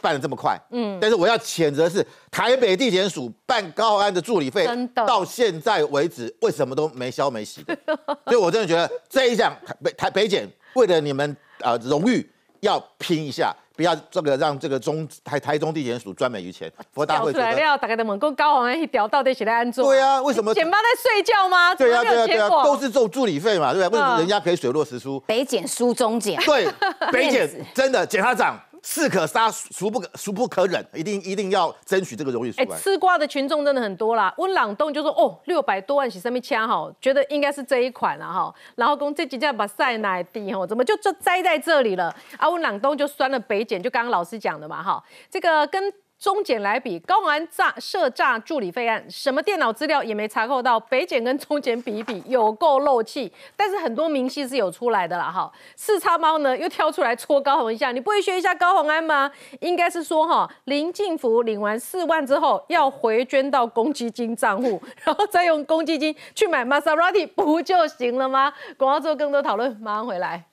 [0.00, 0.58] 办的这么快。
[0.70, 7.62] 嗯，但是我要谴责是台北地检署办高安的助理费，到现在为止为什么都没消没息？
[8.24, 12.26] 所以我真的觉得这一项北台北检为了你们啊荣誉
[12.60, 13.54] 要拼一下。
[13.78, 19.86] 不要这个让这个中台台中地检署专门于钱，佛大会出来了，大概的门口高鸿安一屌到底谁在安装？
[19.86, 21.72] 对啊，为什么检方在睡觉吗？
[21.76, 23.96] 对啊，对啊，对啊，都是做助理费嘛，对不对？
[23.96, 25.20] 为什么人家可以水落石出？
[25.20, 26.68] 北检输中检，对，
[27.12, 28.58] 北检 真的检察长。
[28.90, 30.82] 士可杀，孰不可孰不可忍？
[30.94, 32.50] 一定一定要争取这个荣誉。
[32.56, 34.32] 哎，吃瓜的群众真的很多啦。
[34.38, 42.04] 温朗东就说：“哦，六百多万起上面签哈，觉得应该是这一款了哈。”然后公这几家把赛奶低哈，怎么就就栽在这里了？
[42.38, 45.92] 啊，温朗东就酸了北检，就刚刚老师讲的嘛哈，这个跟。
[46.18, 50.78] 中检来比，高宏安诈涉诈助理费案，什么电脑资料也没查扣到。
[50.80, 53.32] 北检跟中检比一比，有够漏气。
[53.54, 55.50] 但是很多明细是有出来的啦，哈。
[55.76, 59.30] 四叉猫呢又挑出来戳高鸿一下，你不会学一下高鸿安吗？
[59.60, 68.52] 应该是说哈，林敬福领完四万之后要回捐到公积金账户， 然后再用公积金去买玛莎拉蒂不就行了吗？
[68.76, 70.44] 广告之后更多讨论，马上回来。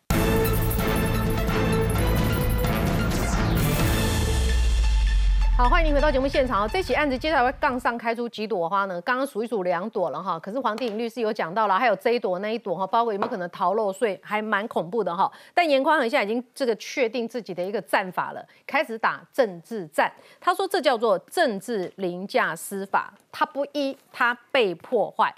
[5.57, 6.67] 好，欢迎您回到节目现场。
[6.67, 8.99] 这起案子接下来会杠上开出几朵花呢？
[8.99, 15.31] 刚刚数一数两朵了哈，可是黄帝颖律师有讲到了，还有这一朵那一朵哈，包括有没有可能逃漏税，还蛮恐怖的哈。
[15.53, 20.11] 但严宽恒现在已经这个确定自己的一个战法了，开始打政治战。
[20.41, 25.33] 他说这叫做政治凌驾司法，他不依，他被破坏。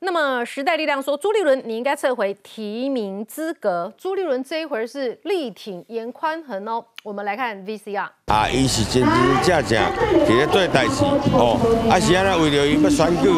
[0.00, 3.90] 那么时代力量说，朱立伦你应该撤回提名资格。
[3.96, 6.84] 朱立伦这一回是力挺严宽恒哦。
[7.04, 8.08] 我们来看 VCR。
[8.28, 9.04] 啊，伊是真
[9.44, 9.82] 真正正
[10.24, 11.04] 伫咧做代志，
[11.36, 11.60] 哦，
[11.92, 13.28] 啊是安尼为了伊要选举，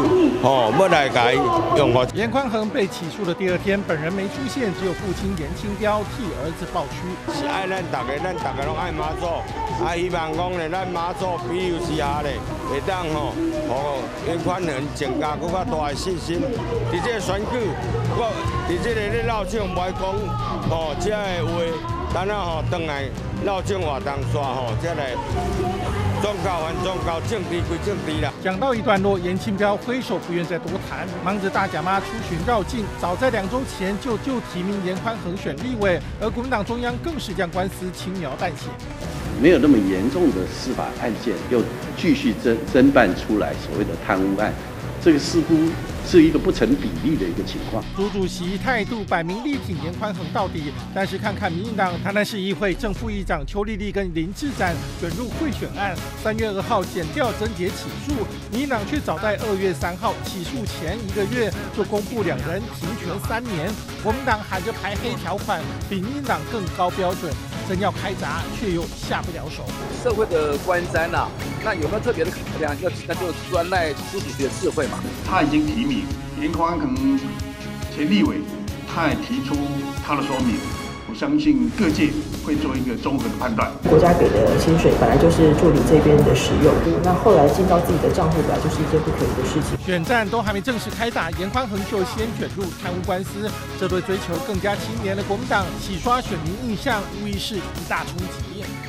[0.41, 1.35] 哦，要来改
[1.75, 2.07] 用我。
[2.15, 7.11] 严宽恒被起诉的第二天，本人没出现，只有父亲严清标替儿子抱屈。
[7.35, 9.27] 是爱咱大家，咱大家拢爱妈祖，
[9.83, 12.39] 啊，希望讲咧，咱妈祖庇佑之下咧，
[12.71, 13.35] 会当吼，
[13.67, 13.99] 哦，
[14.29, 16.39] 严宽恒增加更较大的信心。
[16.39, 17.67] 伫这个选举，
[18.15, 18.31] 我
[18.71, 20.07] 伫这个咧闹场唔爱讲，
[20.71, 21.19] 哦，这个
[21.51, 21.59] 话。
[22.15, 23.03] 等下吼，等来
[23.45, 25.13] 绕境活动刷吼，再来
[26.23, 28.33] 宗教还宗教，政治归政治啦。
[28.43, 32.85] 讲到一段落，严清标挥手不愿再多谈，忙着大甲妈出巡绕境。
[33.01, 38.67] 早在两周前就就提名严宽恒选立委，而国民党中央更是将官司轻描淡写。
[39.41, 41.63] 没有那么严重的司法案件，又
[41.97, 44.53] 继续侦侦办出来所谓的贪污案，
[45.03, 45.55] 这个似乎。
[46.07, 47.83] 是一个不成比例的一个情况。
[47.97, 58.13] 朱主席态度摆明力挺严宽恒到底，但是看看民进党台南市议会正副议长邱丽丽跟林志展卷入贿选案，三月二号减掉增结起诉，
[58.53, 63.69] 民进党却早在二月三号起诉前一个月就公布两人停权三年，
[64.03, 67.33] 国民党喊着排黑条款，比民进党更高标准。
[67.69, 69.65] 真要开闸，却又下不了手。
[70.01, 71.27] 社会的观瞻呐，
[71.65, 72.73] 那有没有特别的考量？
[72.81, 75.03] 要那就专赖朱主席的智慧嘛。
[75.27, 75.96] 他已经提名
[76.41, 77.19] 严宽可能
[77.95, 78.37] 前立委，
[78.93, 79.55] 他也提出
[80.05, 80.57] 他的说明。
[81.09, 82.11] 我相信各界
[82.45, 83.71] 会做一个综合的判断。
[83.89, 89.79] 国家给的薪水本来就是助理这边的使用，那后来进到自己的账户来，就是一件不可以的事情。
[89.87, 98.46] 选战都还没正式开打，严宽恒就先卷入贪污官司，这对追求更加清廉的国民党洗刷选民印象，无疑是一大冲击。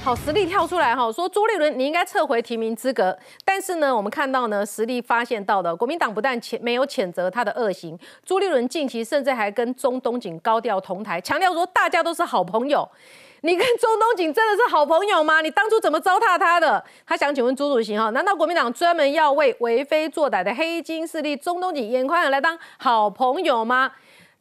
[0.07, 3.13] 好，实力跳出来哈，说朱立伦你应该撤回提名资格。
[3.43, 12.87] 但是呢，我们看到呢，实力发现到的国民党不但谴没有谴责他的恶行，朱立伦近期甚至还跟中东锦高调同台，强调说大家都是好朋友。
[13.41, 15.41] 你跟中东锦真的是好朋友吗？
[15.41, 16.81] 你当初怎么糟蹋他的？
[17.05, 23.91] 他想请问朱主席哈，难道国民党专门要为为非作歹的黑金势力中东锦严宽仁来当好朋友吗？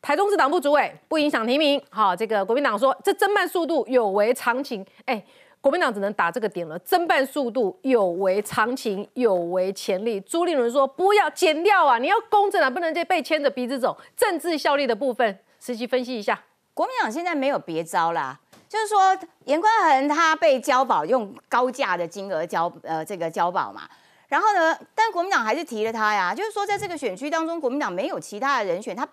[0.00, 1.82] 台中市党部主委不影响提名。
[1.90, 4.86] 好，这个国民党说这侦办速度有违常情。
[5.06, 5.20] 哎。
[5.60, 10.20] 国民党只能打这个点了，侦办速度有违常情，有违潜力。
[10.20, 16.40] 朱立伦说：“不要剪掉啊，你要公正啊，不能再被牵着鼻子走。”政治效力的部分，实际分析一下。
[16.72, 18.38] 国民党现在没有别招啦，
[18.68, 23.82] 就是说严宽恒他被交保，用高价的金额交呃这个交保嘛。
[24.28, 29.08] 然后呢，但国民党还是提了他呀，就是说在这个选区当中，国民党没有其他的人选，他。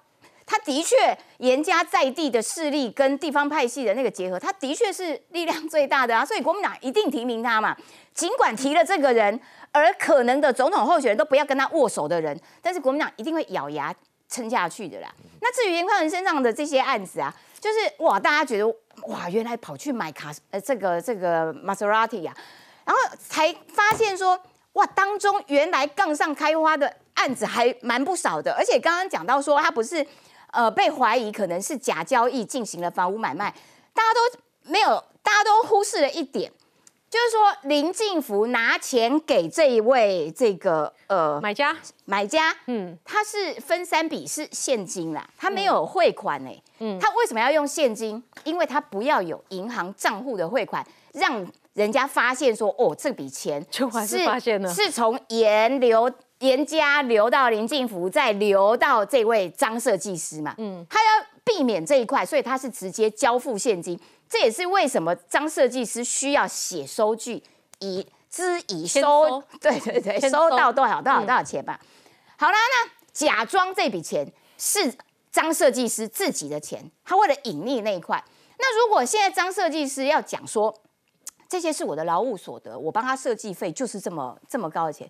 [0.46, 7.76] 他的确，严家在地的势力跟地方派系的那个结合，他的确是力量最大的啊，所以国民党一定提名他嘛。
[8.14, 9.40] 尽管提了这个人，
[9.72, 13.92] 而可能的总统候选人都不要跟他握手的人，但是国民党一定会咬牙
[14.30, 15.12] 撑下去的啦。
[15.42, 18.68] 那至于严宽仁身上的这些案子啊，就是哇，大家觉得
[19.08, 22.32] 哇，原来跑去买卡呃这个这个玛莎拉蒂呀，
[22.86, 24.40] 然后才发现说
[24.74, 30.06] 哇，当中原来杠上开花的案子还蛮不少的，而且刚刚讲到说他不是。
[30.54, 33.54] 呃，被怀疑可能是假交易进行了房屋买卖，
[33.94, 36.52] 大家都没有，大家都忽视了一点，
[37.10, 48.24] 就是说林敬福拿钱给这一位这个呃买家，买家，嗯，他是分三笔是现金啦，他没有汇款哎，嗯，他为什么要用现金？
[48.44, 60.54] 因为他不要有银行账户的汇款，让人家发现说，哦，这笔钱是发现了是从严流严家留到林敬福，再留到这位张设计师嘛。
[60.58, 64.00] 嗯，他要避免这一块，所以他是直接交付现金。
[64.30, 67.42] 这也是为什么张设计师需要写收据，
[67.80, 71.80] 以之以收收，对对对，收收到多少多少嗯多少钱吧。
[72.36, 74.94] 好啦，那假装这笔钱是
[75.32, 78.22] 张设计师自己的钱，他为了隐匿那一块。
[78.58, 80.74] 那如果现在张设计师要讲说，
[81.48, 85.08] 这些是我的劳务所得，我帮他设计费就是这么这么高的钱，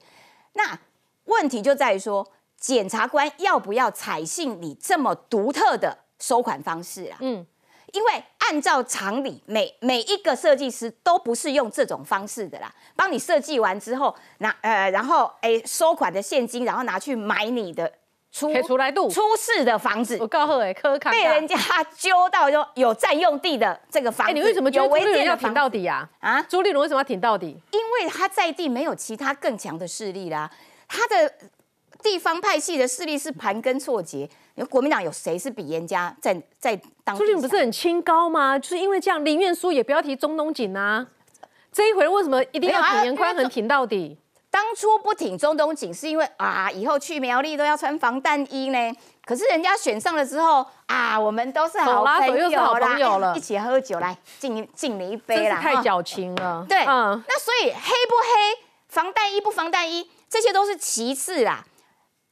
[0.54, 0.78] 那
[1.26, 2.28] 问题就在于说，
[2.60, 7.18] 检察官要不要采信你这么独特的收款方式啊？
[7.20, 7.46] 嗯，
[7.92, 12.74] 因为按照常理，每每一个设计师都不是用这种方式的啦。
[12.96, 17.92] 帮你设计完之后，拿呃，然后哎收款的现金，然后拿去买你的
[18.32, 20.18] 出出来度出事的房子。
[20.20, 21.58] 我告诉哎，科卡被人家
[21.96, 26.10] 揪到就有占用地的这个房哎，子，你为什么觉得朱有违立伦要挺到底啊？
[26.20, 26.42] 啊？
[26.44, 27.58] 朱立伦为什么要挺到底？
[27.72, 30.50] 因为他在地没有其他更强的势力啦，
[30.94, 31.34] 他的
[32.04, 34.30] 地方派系的势力是盘根错节。
[34.54, 37.18] 你说国民党有谁是比严家在在当？
[37.18, 38.60] 朱立伦不是很清高吗？
[38.60, 41.08] 就是因为这样，林愿书也不要提中东锦啊。
[41.72, 44.16] 这一回为什么一定要挺严宽因为恒挺到底？
[44.52, 48.96] 当初不挺中东锦，是因为啊，以后去苗栗都要穿防弹衣呢。
[49.26, 56.64] 可是人家选上了之后啊，我们都是好朋友又是好啦朋友了一起喝酒来敬你敬你一杯啦，太矫情了。
[56.70, 61.64] 对，嗯，那所以黑不黑、防弹衣不防弹衣，这些都是其次啦。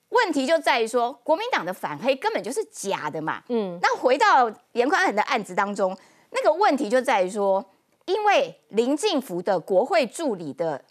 [0.10, 3.44] 问题就在于说，国民党的反黑根本就是假的嘛。
[3.50, 5.96] 嗯，那回到严宽恒的案子当中，
[6.32, 7.64] 那个问题就在于说，
[8.06, 10.84] 因为林敬福的国会助理的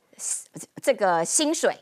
[0.81, 1.77] 这个薪水，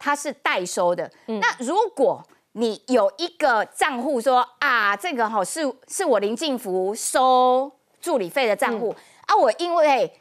[0.00, 1.08] 他是代收的。
[1.26, 2.20] 那如果
[2.54, 8.92] 你有一个账户说啊，这个哈、是是我林敬福收助理费的账户、
[9.26, 10.18] 啊，我因为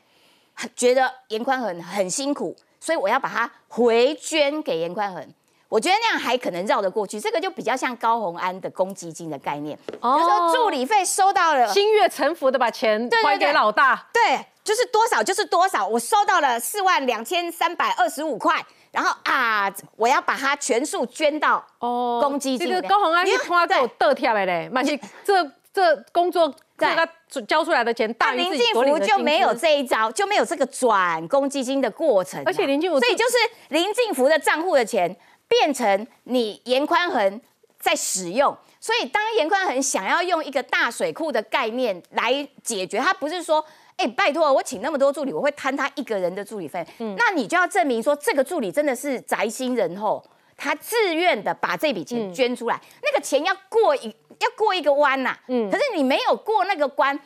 [0.76, 5.26] 觉得严宽恒很辛苦，所以我要把它回捐给严宽恒。
[5.70, 14.06] 我觉得那样还可能绕得过去，这个就比较像高鸿安的公积金的概念，哦就是说助理费收到了，心悦诚服的把钱还给老大。
[14.12, 22.68] 对，就是多少就是多少，我收到了四万两千三百二十五块，然后啊，我要把它全数捐到哦公积金。
[22.68, 25.42] 这个高鸿安你看是拖够得跳的嘞，嘛是这
[25.74, 33.38] 这工作这对个交出来的钱大于林敬所领的薪福就没有资这一招，就没有这个转公积金的过程啊、而且林敬福所以就是
[33.70, 35.16] 林敬福的账户的钱
[35.48, 37.42] 变成你严宽恒
[37.80, 38.56] 在使用。
[38.80, 43.66] 所以当严宽恒想要用一个大水库的概念来解决，他不是说。
[43.98, 46.84] 哎、拜托，我请那么多助理，我会摊他一个人的助理费。
[46.98, 50.24] 嗯那你就要证明说，这个助理真的是宅心仁厚，
[50.64, 52.06] 他自愿的把这笔嗯。
[52.06, 55.72] 钱捐出来，那个钱要过一要过一个弯呐、嗯。
[55.72, 57.20] 可是你没有过那个关，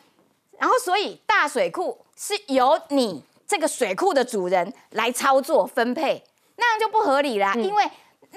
[0.58, 6.24] 然后所以大水库是由你这个水库的主人来操作分配，
[6.56, 7.52] 那样就不合理啦。
[7.58, 7.64] 嗯。
[7.64, 7.84] 因为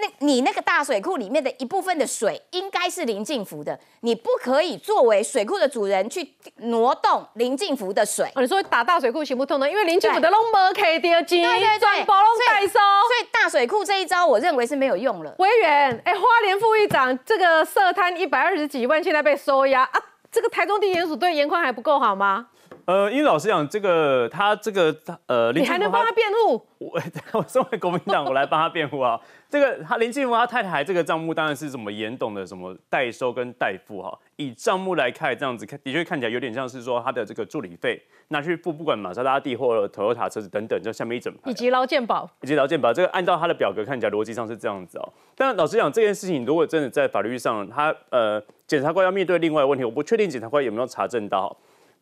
[0.00, 8.30] 那你那个大水库里面的一部分的水应该是林敬福的，你不可以作为水库的主人去挪动林敬福的水。
[8.34, 9.70] 哦，你说打大水库行不通呢？
[9.70, 12.72] 因为林政府的拢没开掉钱，对对对，全部拢代收。
[12.72, 15.34] 所以大水库这一招，我认为是没有用了。
[15.38, 20.00] 委员，哎，花莲副议长这个涉贪一百二十几万，现在被收押啊！
[20.30, 22.48] 这个台中地检署对严宽还不够好吗？
[22.88, 24.96] 呃，因为老实讲，这个他这个
[25.26, 26.54] 呃，林你还能帮他辩护？
[26.80, 26.98] 我
[27.32, 29.20] 我身为国民党，我来帮他辩护啊。
[29.50, 34.18] 这个他林静福他太太这个账目当然是什么严董的什么代收跟代付哈。
[34.36, 41.52] 以账目来看，这样子看的确看起来有点像是说他的这个助理费拿去付，不管玛莎拉蒂或者 Toyota 车子等等，就下面一整排以。
[41.52, 45.12] 及劳健保，以及劳健保，这个按照他的表格看起来逻辑上是这样子哦。
[45.36, 51.54] 但老实讲，这件事情如果真的在法律上，他呃检察官要面对另外的问题，我不确定检察官有没有查证到。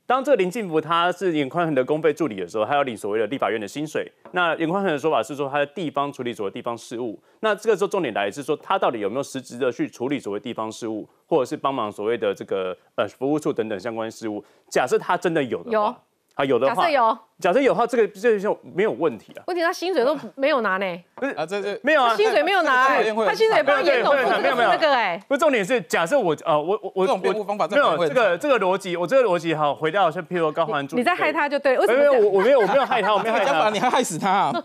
[0.07, 4.11] 当这个林敬福他是尹宽恒的公费助理的时候，他要领所谓的立法院的薪水。
[4.31, 7.21] 那尹宽恒的说法是说他在地方处理所谓地方事务。
[7.41, 14.45] 那这个时候重点来是说他到底有没有实质的去处理所谓地方事务，或者是帮忙所谓的这个呃服务处等等相关事务。
[14.71, 16.03] 假设他真的有的有话，
[16.35, 19.45] 啊有的话，假设有，假设有的话，这个这就没有问题啊。
[19.47, 32.33] 问题他薪水都没有拿呢，不是啊，这这没有啊，薪水没有拿，哎他薪水帮严董付这个没有没有那个哎，不是重点是，假设我呃我我我这种辩护方法没有这个这个逻辑，我这个逻辑哈回到像譬如高环助理你在害他就对，为什没有么这样？
[32.33, 34.65] 我我没有我没有害他，我没有害他，你还害死他啊！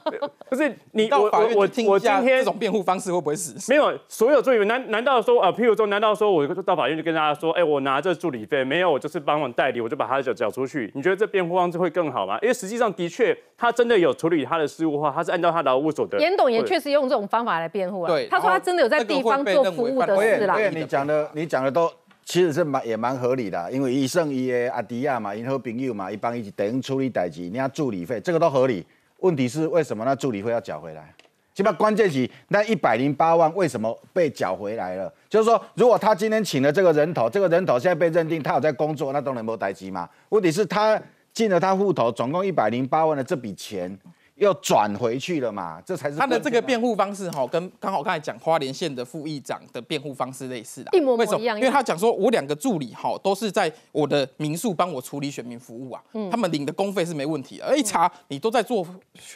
[0.49, 3.53] 不是你到法院我我我我今天这种辩护方式会不会死？
[3.69, 10.89] 没有，所有助理难难道说啊，譬如说，难道说我到法院就跟大家说，哎、我拿这助理费，没有，我就是帮忙代理，我就把他缴缴出去？
[10.95, 12.39] 你觉得这辩护方式会更好吗？
[12.41, 16.19] 因为实际上的确，他真的有处理他的事务的话，他是按照他劳务所得。
[16.19, 18.09] 严董也确实用这种方法来辩护了。
[18.13, 20.59] 对他说他真的有在地方做服务的事啦我。
[20.59, 21.91] 也你讲的你讲的都
[22.23, 28.85] 其实是蛮也蛮合理的，因为医生伊的阿迪亚嘛，因好朋友嘛，一帮伊等于处理代志，你要助理费，这个都合理。
[29.21, 31.11] 问题是为什么那助理费要缴回来？
[31.53, 35.11] 起码关键是那一百零八万为什么被缴回来了？
[35.29, 40.09] 就是说，如果他今天请了这个人头，这个人头现在被认定他有在工作，那当然没代志嘛。
[40.29, 40.99] 问题是，他
[41.33, 43.97] 进了他户头，总共一百零八万的这笔钱。
[44.41, 45.79] 又转回去了嘛？
[45.85, 51.55] 这才是他的这个辩护方式哈，跟刚好刚才讲花莲县的副议长的辩护方式类似的，一模一样。
[51.59, 57.65] 因为他讲说，我两个助理哈都是在我的民宿帮我处理选民服务啊，他们领的公费是没问题的。
[57.67, 58.83] 而一查你都在做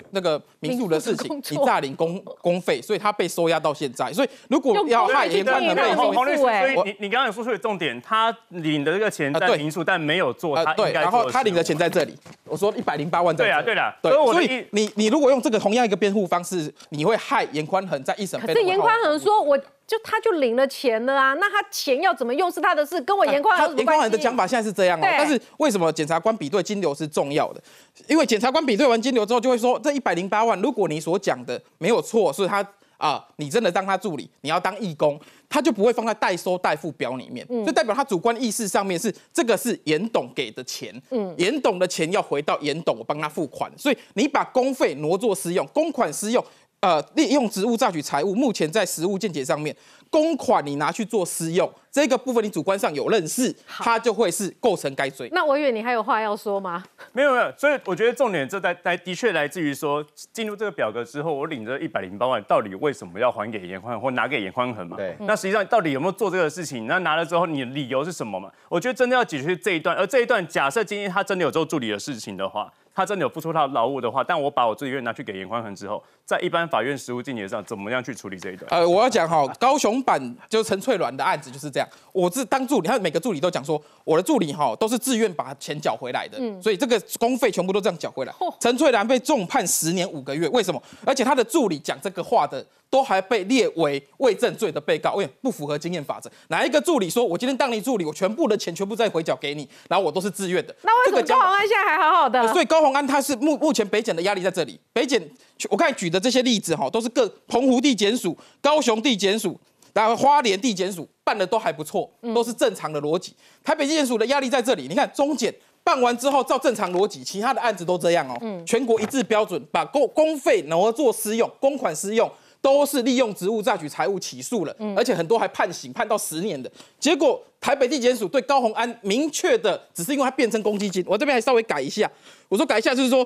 [0.10, 4.12] 那个民宿的事情，你诈领公公费，所以他被收押到现在。
[4.12, 13.45] 所以如果要害严宽恒被收押，所以你你刚刚有说出的重点，他领的这个钱在民宿，但没有做他对，然后他领的钱在这里，我说一百零八万在。
[13.45, 14.95] 对啊，对啊，对，所以你。
[14.96, 18.39] 你如果用这个同样一个辩护方式，你会害严宽恒在一审。
[18.41, 25.04] 可是严宽恒说，我就他就领了钱了啊，那他钱要怎么用是他的事，跟我严宽恒严宽恒的讲法现在是这样哦。
[25.04, 27.62] 但是为什么检察官比对金流是重要的？
[28.08, 32.66] 因为检察官比对完金流之后，就会说这一百零八万，如果你所讲的没有错，是他。
[33.06, 46.43] 啊，你真的当他助理，你要当义工，他就不会放在代收代付表里面，就代表他主观意识上面是这个是严董给的钱，嗯，严董的钱要回到严董，我帮他付款，所以你把公费挪作私用，公款私用，
[46.80, 49.76] 呃，利用职务榨取财物，目前在实物见解上面。
[50.10, 55.30] 公款你拿去做私用，这个部分你主观上有认识，他就会是构成该罪。
[55.32, 56.84] 那我以为你还有话要说吗？
[57.14, 64.98] 没有没有，所以我觉得重点这在在的确来自于说，进入这个表格之后，我领着一百零八万，到底为什么要还给严宽或拿给严宽恒嘛？
[64.98, 65.16] 对。
[65.22, 66.86] 那实际上到底有没有做这个事情？
[66.86, 68.52] 那拿了之后，你的理由是什么嘛？
[68.68, 72.70] 我觉得真的要解决这一段，而这一段假设今天他真的有做助理的事情的话。
[72.98, 78.72] 他真的有付出他的劳务的话，但我把我自己院拿去给严宽恒之后，在一般法院实务境界上，怎么样去处理这一段？
[78.72, 81.85] 呃，我要讲哈，高雄版就陈翠鸾的案子就是这样。
[82.12, 88.34] 我是当助理，他每个助理都讲说，我的助理哈都是自愿把钱缴回来的，所以这个公费全部都这样缴回来。
[88.60, 90.82] 陈翠兰被重判十年五个月，为什么？
[91.06, 92.66] 而且他的助理讲这个话的。
[92.88, 96.32] 都还被列为伪证罪的被告，喂，不符合经验法则。
[96.48, 100.74] 哪一个助理说，我今天当你助理，我全部的钱全部再回缴给你，然后我都是自愿的。
[100.84, 102.48] 那为什么高宏安现在还好好的？
[102.54, 104.80] 所以高宏安他是目目前北检的压力在这里。
[104.94, 105.22] 北检
[105.70, 109.60] 我刚才举的这些例子哈，都是各澎湖地检署、高雄地检署、
[109.96, 113.34] 然后花莲地检署办的都还不错，都是正常的逻辑。
[113.64, 115.52] 台北地检署的压力在这里，你看中检
[115.84, 122.30] 办完之后照正常逻辑，其他的案子都这样哦，全国一致标准，把公公费挪作私用，公款私用。
[122.62, 126.72] 都是利用职务榨取财物起诉了，而且很多还判刑，判到十年的。
[127.00, 132.12] 结果台北地检署对高鸿安明确的，只是因为他变成公积金，我这边还稍微改一下，
[132.50, 133.24] 我说改一下就是说，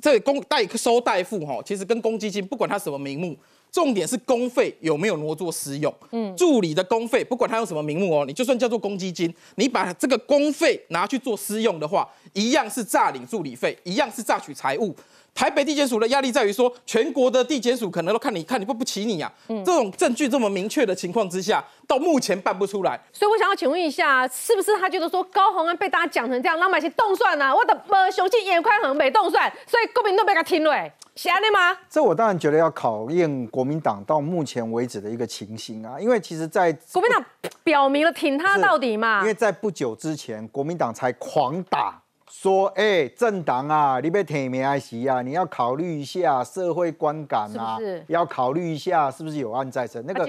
[0.00, 3.36] 这公代收代付哈，其实跟公积金不管他什么名目，
[3.76, 5.94] 重点是公费有没有挪作私用。
[6.12, 14.96] 嗯，助理的公费不管他用什么名目哦，你就算叫做公积金，你把这个公费拿去做私用的话，一样是诈领助理费，一样是榨取财物。
[15.34, 19.30] 台北地检署的压力在于说，全国的地检署可能都看你看你不不起你啊。
[19.48, 22.98] 嗯，这种证据这么明确的情况之下，到目前办不出来。
[23.12, 27.54] 所以我想要请问一下，是不是他觉得说高鸿安被大家讲成这样，老百姓动算啊？
[27.54, 31.78] 我的呃雄心眼宽很没动算，所以国民都被他听了，是安的吗？
[31.88, 37.24] 这我当然觉得要考验国民党到目前为止的一个情形啊，因为其实，在国民党
[37.64, 39.20] 表明了挺他到底嘛。
[39.20, 42.02] 因为在不久之前，国民党才狂打。
[42.46, 45.20] 说，哎，政党啊，你被提名还是啊？
[45.20, 47.76] 你要考虑一下社会观感啊，
[48.06, 50.00] 要考虑一下是不是有案在身。
[50.06, 50.24] 那个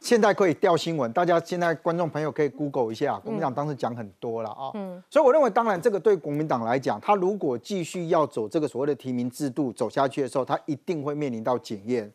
[0.00, 4.72] 现在可以调新闻，大家现在观众朋友可以 Google 一下，国民党当时讲很多了啊。
[4.74, 12.10] 嗯，所以我认为，当然这个对国民党来讲，他如果继续要走这个所谓的提名制度走下去的时候，他一定会面临到检验。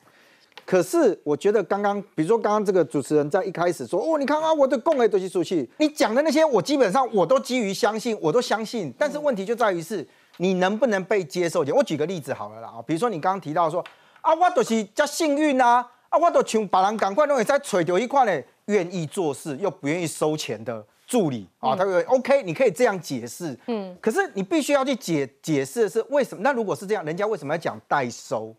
[0.65, 8.91] 可是我觉得刚刚，比如说刚刚这个主持人在一开始说，哦，你看啊，我的供诶都是出去，你讲的那些，我基本上我都基于相信，我都相信。
[8.97, 11.59] 但是问题就在于是，你能不能被接受？
[11.59, 13.83] 我举个例子好了啦，啊，比如说你刚刚提到说，
[14.21, 26.41] 啊，我都是叫幸运啊，啊，我都像别人赶快都会在揣到一块呢，愿意做事又不愿意收钱的助理啊，他会 OK，你可以这样解释，嗯，可是你必须要去解解释的是为什么？
[26.41, 28.55] 那如果是这样，人家为什么要讲代收？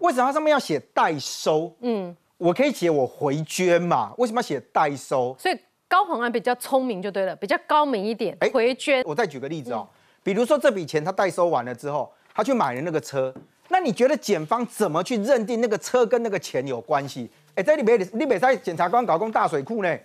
[0.00, 1.74] 为什么它上面要写代收？
[1.80, 4.12] 嗯，我可以写我回捐嘛？
[4.18, 5.34] 为什么要写代收？
[5.38, 5.58] 所以
[5.88, 8.36] 高宏安比较聪明就对了，比较高明一点。
[8.40, 9.02] 哎，回捐。
[9.04, 9.88] 我再举个例子哦，
[10.22, 13.34] 比如说这笔钱他代收完了之后，他去买了那个车，
[13.68, 17.28] 那你觉得检方怎么去认定那个车跟那个钱有关系？
[17.54, 19.98] 哎，在里面你别在检察官搞工大水库呢？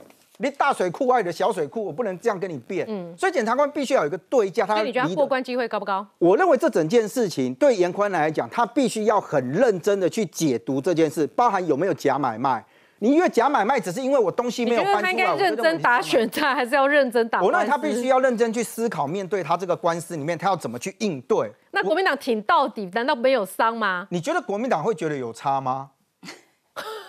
[0.43, 2.85] 你大水库外的小水库，我不能这样跟你辩。
[2.89, 4.65] 嗯，所以检察官必须要有一个对价。
[4.65, 6.05] 他你觉得过关机会高不高？
[6.19, 12.63] 我认为这整件事情对严宽来讲，他必须要很认真的去解读这件事，包含有没有假买卖。
[12.99, 17.61] 你因为假买卖，只是因为我东西没有你觉得他应该认真打选战，还是要认真打我认？
[17.61, 21.49] 为他必须要认真去思考，面对他这个官司里面，他要怎么去应对。
[21.71, 24.07] 那国民党挺到底，难道没有伤吗？
[24.09, 25.89] 你觉得国民党会觉得有差吗？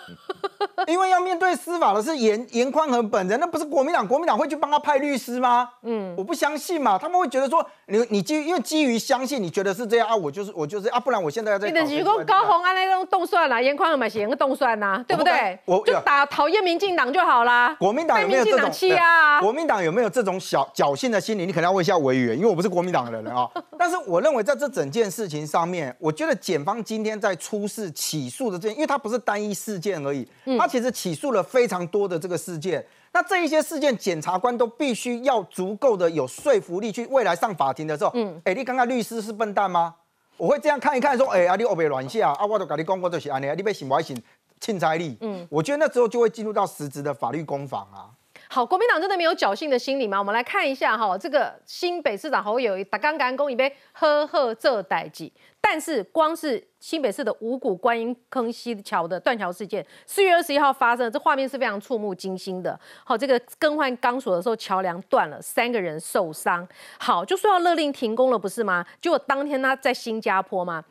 [0.87, 5.69] 因为要面对司法的是严严宽和本人，那不是国民党，国民党会去帮他派律师吗？
[5.83, 15.57] 嗯，我不相信嘛，他们会觉得说，你你基于因为基于相信，你觉得是这样啊，我就是我就是啊，不然我现在要在你的举公高红安那种动算啦，严宽恒买写个动算呐，对不对？
[15.65, 17.75] 我就打讨厌民进党就好啦。
[17.79, 19.39] 国民党有没有这种被民进党欺压啊？
[19.39, 21.45] 国民党有没有这种小侥幸的心理？
[21.45, 23.49] 你可能要问一下委员，因为我不是国民党的人啊。
[23.77, 30.27] 但是我认为在这整件事情上面，我觉得检方今天在出示起诉的这件，因为他不是单一事件而已，
[30.57, 32.83] 他其实起诉了非常多的这个事件。
[33.13, 39.95] 那这一些事件，检察官都必须要足够的有说服力，去未来上法庭的时候，嗯，哎，你刚刚律师是笨蛋吗？
[40.37, 44.21] 我会这样看一看，说，哎、啊，你欧别乱下啊，我都跟你讲过就是安尼，你被信不信？
[44.61, 48.07] 钦差力，嗯，我觉得那时候就会进入到实质的法律攻防啊。
[48.55, 50.17] 好，国民党真的没有侥幸的心理吗？
[50.17, 55.29] 我们来看一下哈，这个新北市长侯友谊打刚刚公一杯呵呵这代际，
[55.59, 62.79] 但是光是新北市的五股观音坑溪桥的断桥事件，四月二十一号发生，这画面是非常触目惊心的。
[63.03, 66.65] 好，这个更换钢索的时候桥梁断了，三个人受伤。
[66.97, 68.85] 好，就说要勒令停工了，不是吗？
[69.01, 70.81] 结果当天他在新加坡吗。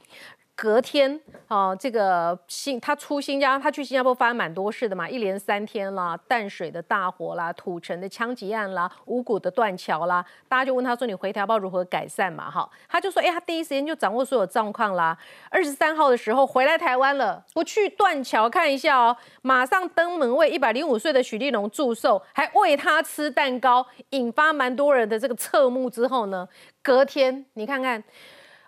[0.56, 15.18] 隔天，哦，这个新他出新加，他去新加坡发生蛮多事的嘛，一连三天啦，淡水的大火啦，土城的枪击案啦，五股的断桥啦，大家就问他说你回台要如何改善嘛，哈，他就说，哎，他第一时间就掌握所有状况啦。
[15.50, 26.48] 二十三号的时候回来台湾了，不去断桥看一下哦，马上登门为一百零五岁的许立龙祝寿，还喂他吃蛋糕，引发蛮多人的这个侧目之后呢，
[26.80, 28.02] 隔天你看看。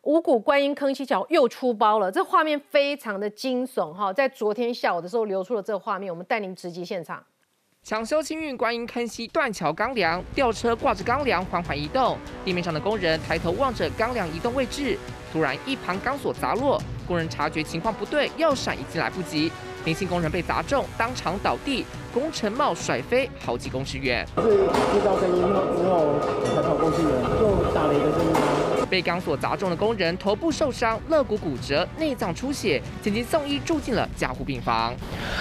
[0.07, 4.13] 五股观音坑溪桥又出包了，这画面非常的惊悚哈！
[4.13, 7.21] 在昨天下午的时候流出了这个画面，我们带您直击现场。
[7.83, 14.97] 抢修清运观音坑溪断桥钢梁，吊车挂着钢梁缓缓移动，地面上的工人抬头望着钢梁移动位置，
[15.33, 19.51] 突然一旁钢索砸落，工人察觉情况不对，要闪已经来不及，
[19.85, 21.85] 年轻工人被砸中，当场倒地，
[22.15, 24.25] 工程帽甩飞好几公尺远。
[24.37, 26.15] 是听到声音之后
[26.55, 28.66] 才跑过去的，就打了一个声音。
[28.89, 34.95] 被钢索砸中的工人头部受伤，肋骨骨折，内脏出血，紧急送医住进了加护病房。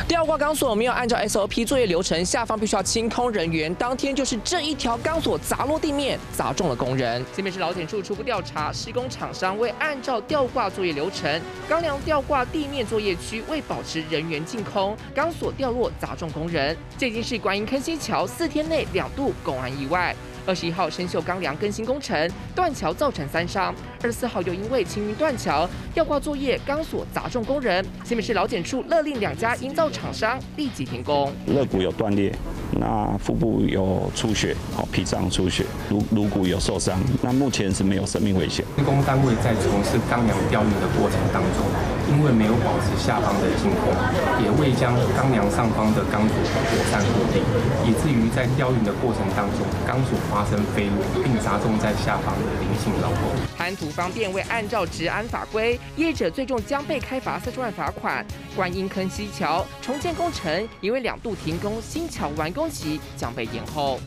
[0.07, 3.73] 吊挂钢索没有按照 SOP 作业流程，下方必须要清空人员。
[3.75, 7.23] 当天就是这一条钢索砸落地面，砸中了工人。
[7.33, 16.75] 新北市劳检处初步调查，施工厂商未按照吊挂作业流程，钢梁吊挂地面作业区未保持人员净空，钢索掉落砸中工人。
[16.97, 20.15] 这已经是观音坑西桥四天内两度公安意外。
[20.45, 31.31] 二十一号生锈钢梁更新工程断桥造成三伤，二十四号又因为青云断桥吊挂作业钢索砸中工人，新北市劳检处勒令两家营造厂商立即停工。
[31.47, 32.33] 肋骨有断裂，
[32.77, 38.65] 那腹部有出血，好脾脏出血，颅颅骨有受伤，那目前是没有生命危险。
[38.77, 41.63] 施工单位在从事钢梁吊运的过程当中，
[42.11, 43.93] 因为没有保持下方的净空，
[44.43, 47.41] 也未将钢梁上方的钢索妥善固定，
[47.87, 53.31] 以至于在吊运的过程当中，钢索发生飞落，并砸中在下方的灵性劳工。
[53.57, 58.25] 贪图方便未按照治安法规，业者最终将被开罚四十万罚款。
[58.55, 63.99] 观音坑西桥重建工程因为两度停工，新桥完工期将被延后。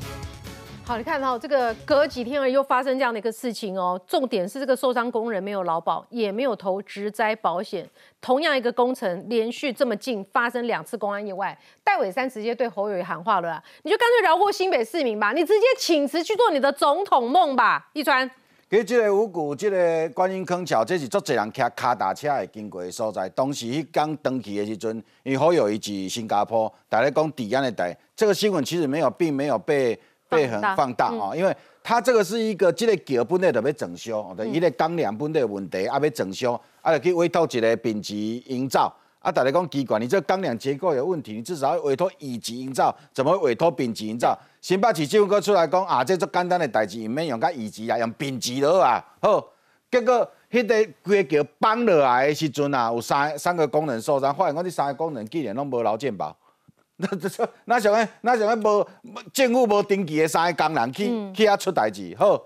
[0.84, 4.00] 好，你看到这个隔几天而又发生这样的一个事情哦。
[4.06, 7.86] 重点是这个受伤工人没有劳保，也没有投职灾保险。
[8.22, 18.30] 同样一个工程，连续这么近发生两次公安意外，戴伟山直接对侯友宜喊话了啦，你就干脆饶过新北市民吧，你直接请辞去做你的总统梦吧，一川。
[18.70, 23.26] 其实这个五股，这个观音坑桥，这是足侪人骑卡达车会经过的所在。
[23.30, 29.98] 当时迄刚登记的时阵，因为侯友伊是新加坡，大家讲抵押的代，这个新闻其实没有，并没有被
[30.28, 38.94] 被很放大哦，因为它这个是一个这个桥本来就要整修，哦，伊个钢梁本来问题，啊要整修，啊就去委托一个丙级营造。
[39.20, 44.38] 啊，大家讲奇怪，你这钢梁结构有问题，你至少要委托乙级营造，怎么会委托丙级营造？
[44.60, 49.04] 新北市政府出来讲啊，这做简单的代志，唔免用甲乙级啊，用丙级落啊。
[49.20, 49.44] 好，
[49.90, 56.36] 结果迄个规个桥崩落来的时阵啊，有三三个工人受伤，发现讲这三个工人竟然拢无劳健保。
[57.00, 58.88] 那这这那想个那无
[59.32, 62.40] 政府无登记的三个工人去、去遐出代志，好，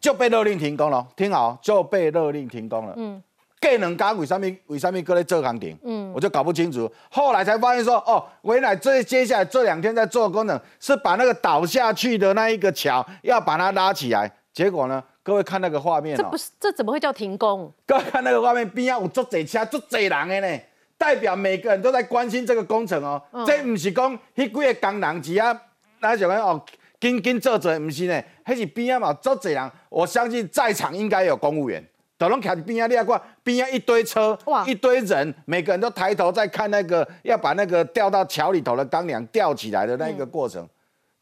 [0.00, 1.06] 就被勒令停工了。
[1.16, 2.94] 听好，就被勒令停工了。
[2.96, 3.22] 嗯。
[3.62, 5.78] 过两天为什么为什么搁咧做工程？
[5.84, 6.90] 嗯，我就搞不清楚。
[7.10, 14.30] 后来才发现说，哦，原来这接下来这两天在做工程，是把那个倒下去的那一个桥要把它拉起来。
[14.52, 17.72] 结果呢，各位看那个画面这不是这怎么会叫停工？
[17.86, 20.60] 各位看那个画面边啊有足侪车，足侪人的呢。
[20.98, 23.20] 代表每个人都在关心这个工程哦。
[23.32, 25.58] 嗯这不是讲迄几个工人只啊，
[26.00, 26.62] 那想讲哦，
[27.00, 31.82] 紧紧做做，不是呢，迄是边啊嘛，足侪人，我相信在场应该有公务员。
[32.22, 40.64] 都拢徛伫边啊，你啊看边啊一堆车，一堆人，每个人都抬头在看那个要把那个掉到桥里头的钢梁吊起来的那个过程。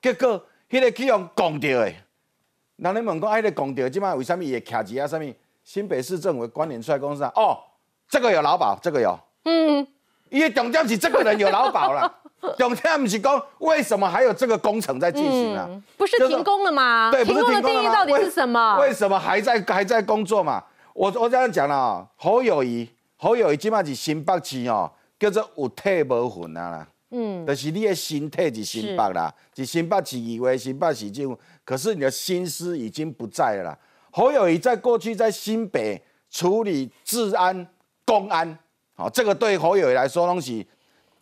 [0.02, 1.92] 结果迄个去用讲到的，
[2.76, 5.06] 人咧问讲，啊，迄个讲到，即摆为什么伊会徛伫啊？
[5.06, 5.32] 什么
[5.64, 7.28] 新北市政府的官员出来讲啥？
[7.34, 7.56] 哦，
[8.06, 9.18] 这个有劳保，这个有。
[9.44, 9.86] 嗯，
[10.28, 12.14] 伊的重点是这个人有劳保了，
[12.58, 15.66] 重点不是讲为什么还有这个工程在进行啊？
[15.66, 17.10] 嗯不是停工了吗？
[17.10, 18.76] 对，停工的定义到底是什么？
[18.80, 20.62] 为为什么还在还在工作嘛？
[20.94, 26.88] 我我这样讲啦，侯友谊，侯友谊即摆是新北市哦，叫做有体无魂啊啦。
[27.12, 33.78] 嗯就是你的身体是新北啦，是新北市以为、新北市政府，可是你的心思已经不在了啦。
[34.12, 37.66] 侯友谊在过去在新北处理治安、
[38.04, 38.56] 公安，
[38.94, 40.64] 好、这个对侯友谊来说拢是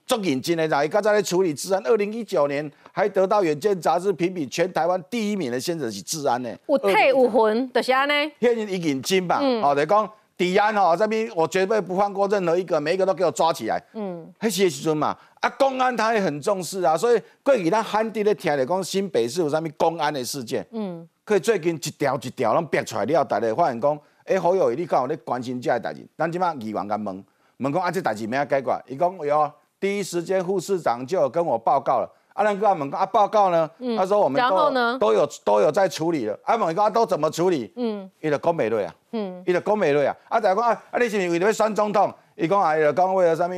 [0.08, 0.82] 足认真的啦。
[0.82, 6.48] 伊刚才在处理治安，二零一九年还得到《远见》杂志评比全台湾第一名的，先生是治安呢。
[6.66, 8.32] 有体有魂，就是安尼。
[8.40, 9.38] 现在已认真吧？
[9.42, 13.78] 嗯哦，就讲治安哦，这边我绝对不放过任何一个，每一个都给我抓起来。
[13.92, 26.06] 嗯，迄时的时阵嘛，啊，公安他也很重视啊，所以过去咱罕地咧听咧讲新北市有啥物公安的事件，嗯，可以最近一条一条拢逼出来了，大家发现讲，诶、好友谊你敢有咧关心这个代志？
[26.16, 27.24] 咱即摆议员甲问，
[27.58, 28.84] 问讲啊，这代志要安解决？
[28.86, 32.10] 伊讲有，第一时间副市长就有跟我报告了。
[32.32, 33.68] 啊，咱个问讲啊，报告呢？
[33.78, 36.38] 嗯他说我们都都有都有在处理了。
[36.44, 37.72] 啊，问讲啊，都怎么处理？
[37.76, 38.94] 嗯伊就讲美瑞啊。
[39.10, 42.14] 嗯伊就讲美瑞啊，啊，就讲啊，啊，你是不是为了要选总统？
[42.36, 43.54] 伊讲啊，伊就讲为了什么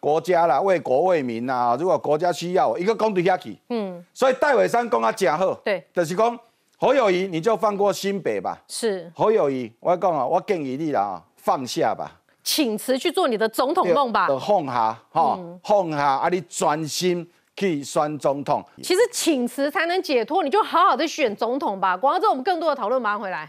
[0.00, 3.58] 国家啦，为国为民啦，如果国家需要，一个讲对下去。
[3.68, 5.54] 嗯，所以戴伟山讲啊，真好。
[5.56, 6.38] 对，就是讲
[6.78, 8.58] 侯友谊，你就放过新北吧。
[8.66, 14.26] 是侯友谊，我讲啊，我建议你啦，啊放下吧，请辞去做你的总统梦吧。
[14.26, 18.64] 就放下，哈、嗯放下，啊，你专心去选总统。
[18.82, 21.96] 其实请辞才能解脱，你就好好的选总统吧。
[21.96, 23.48] 广告之后我们更多的讨论，马上回来。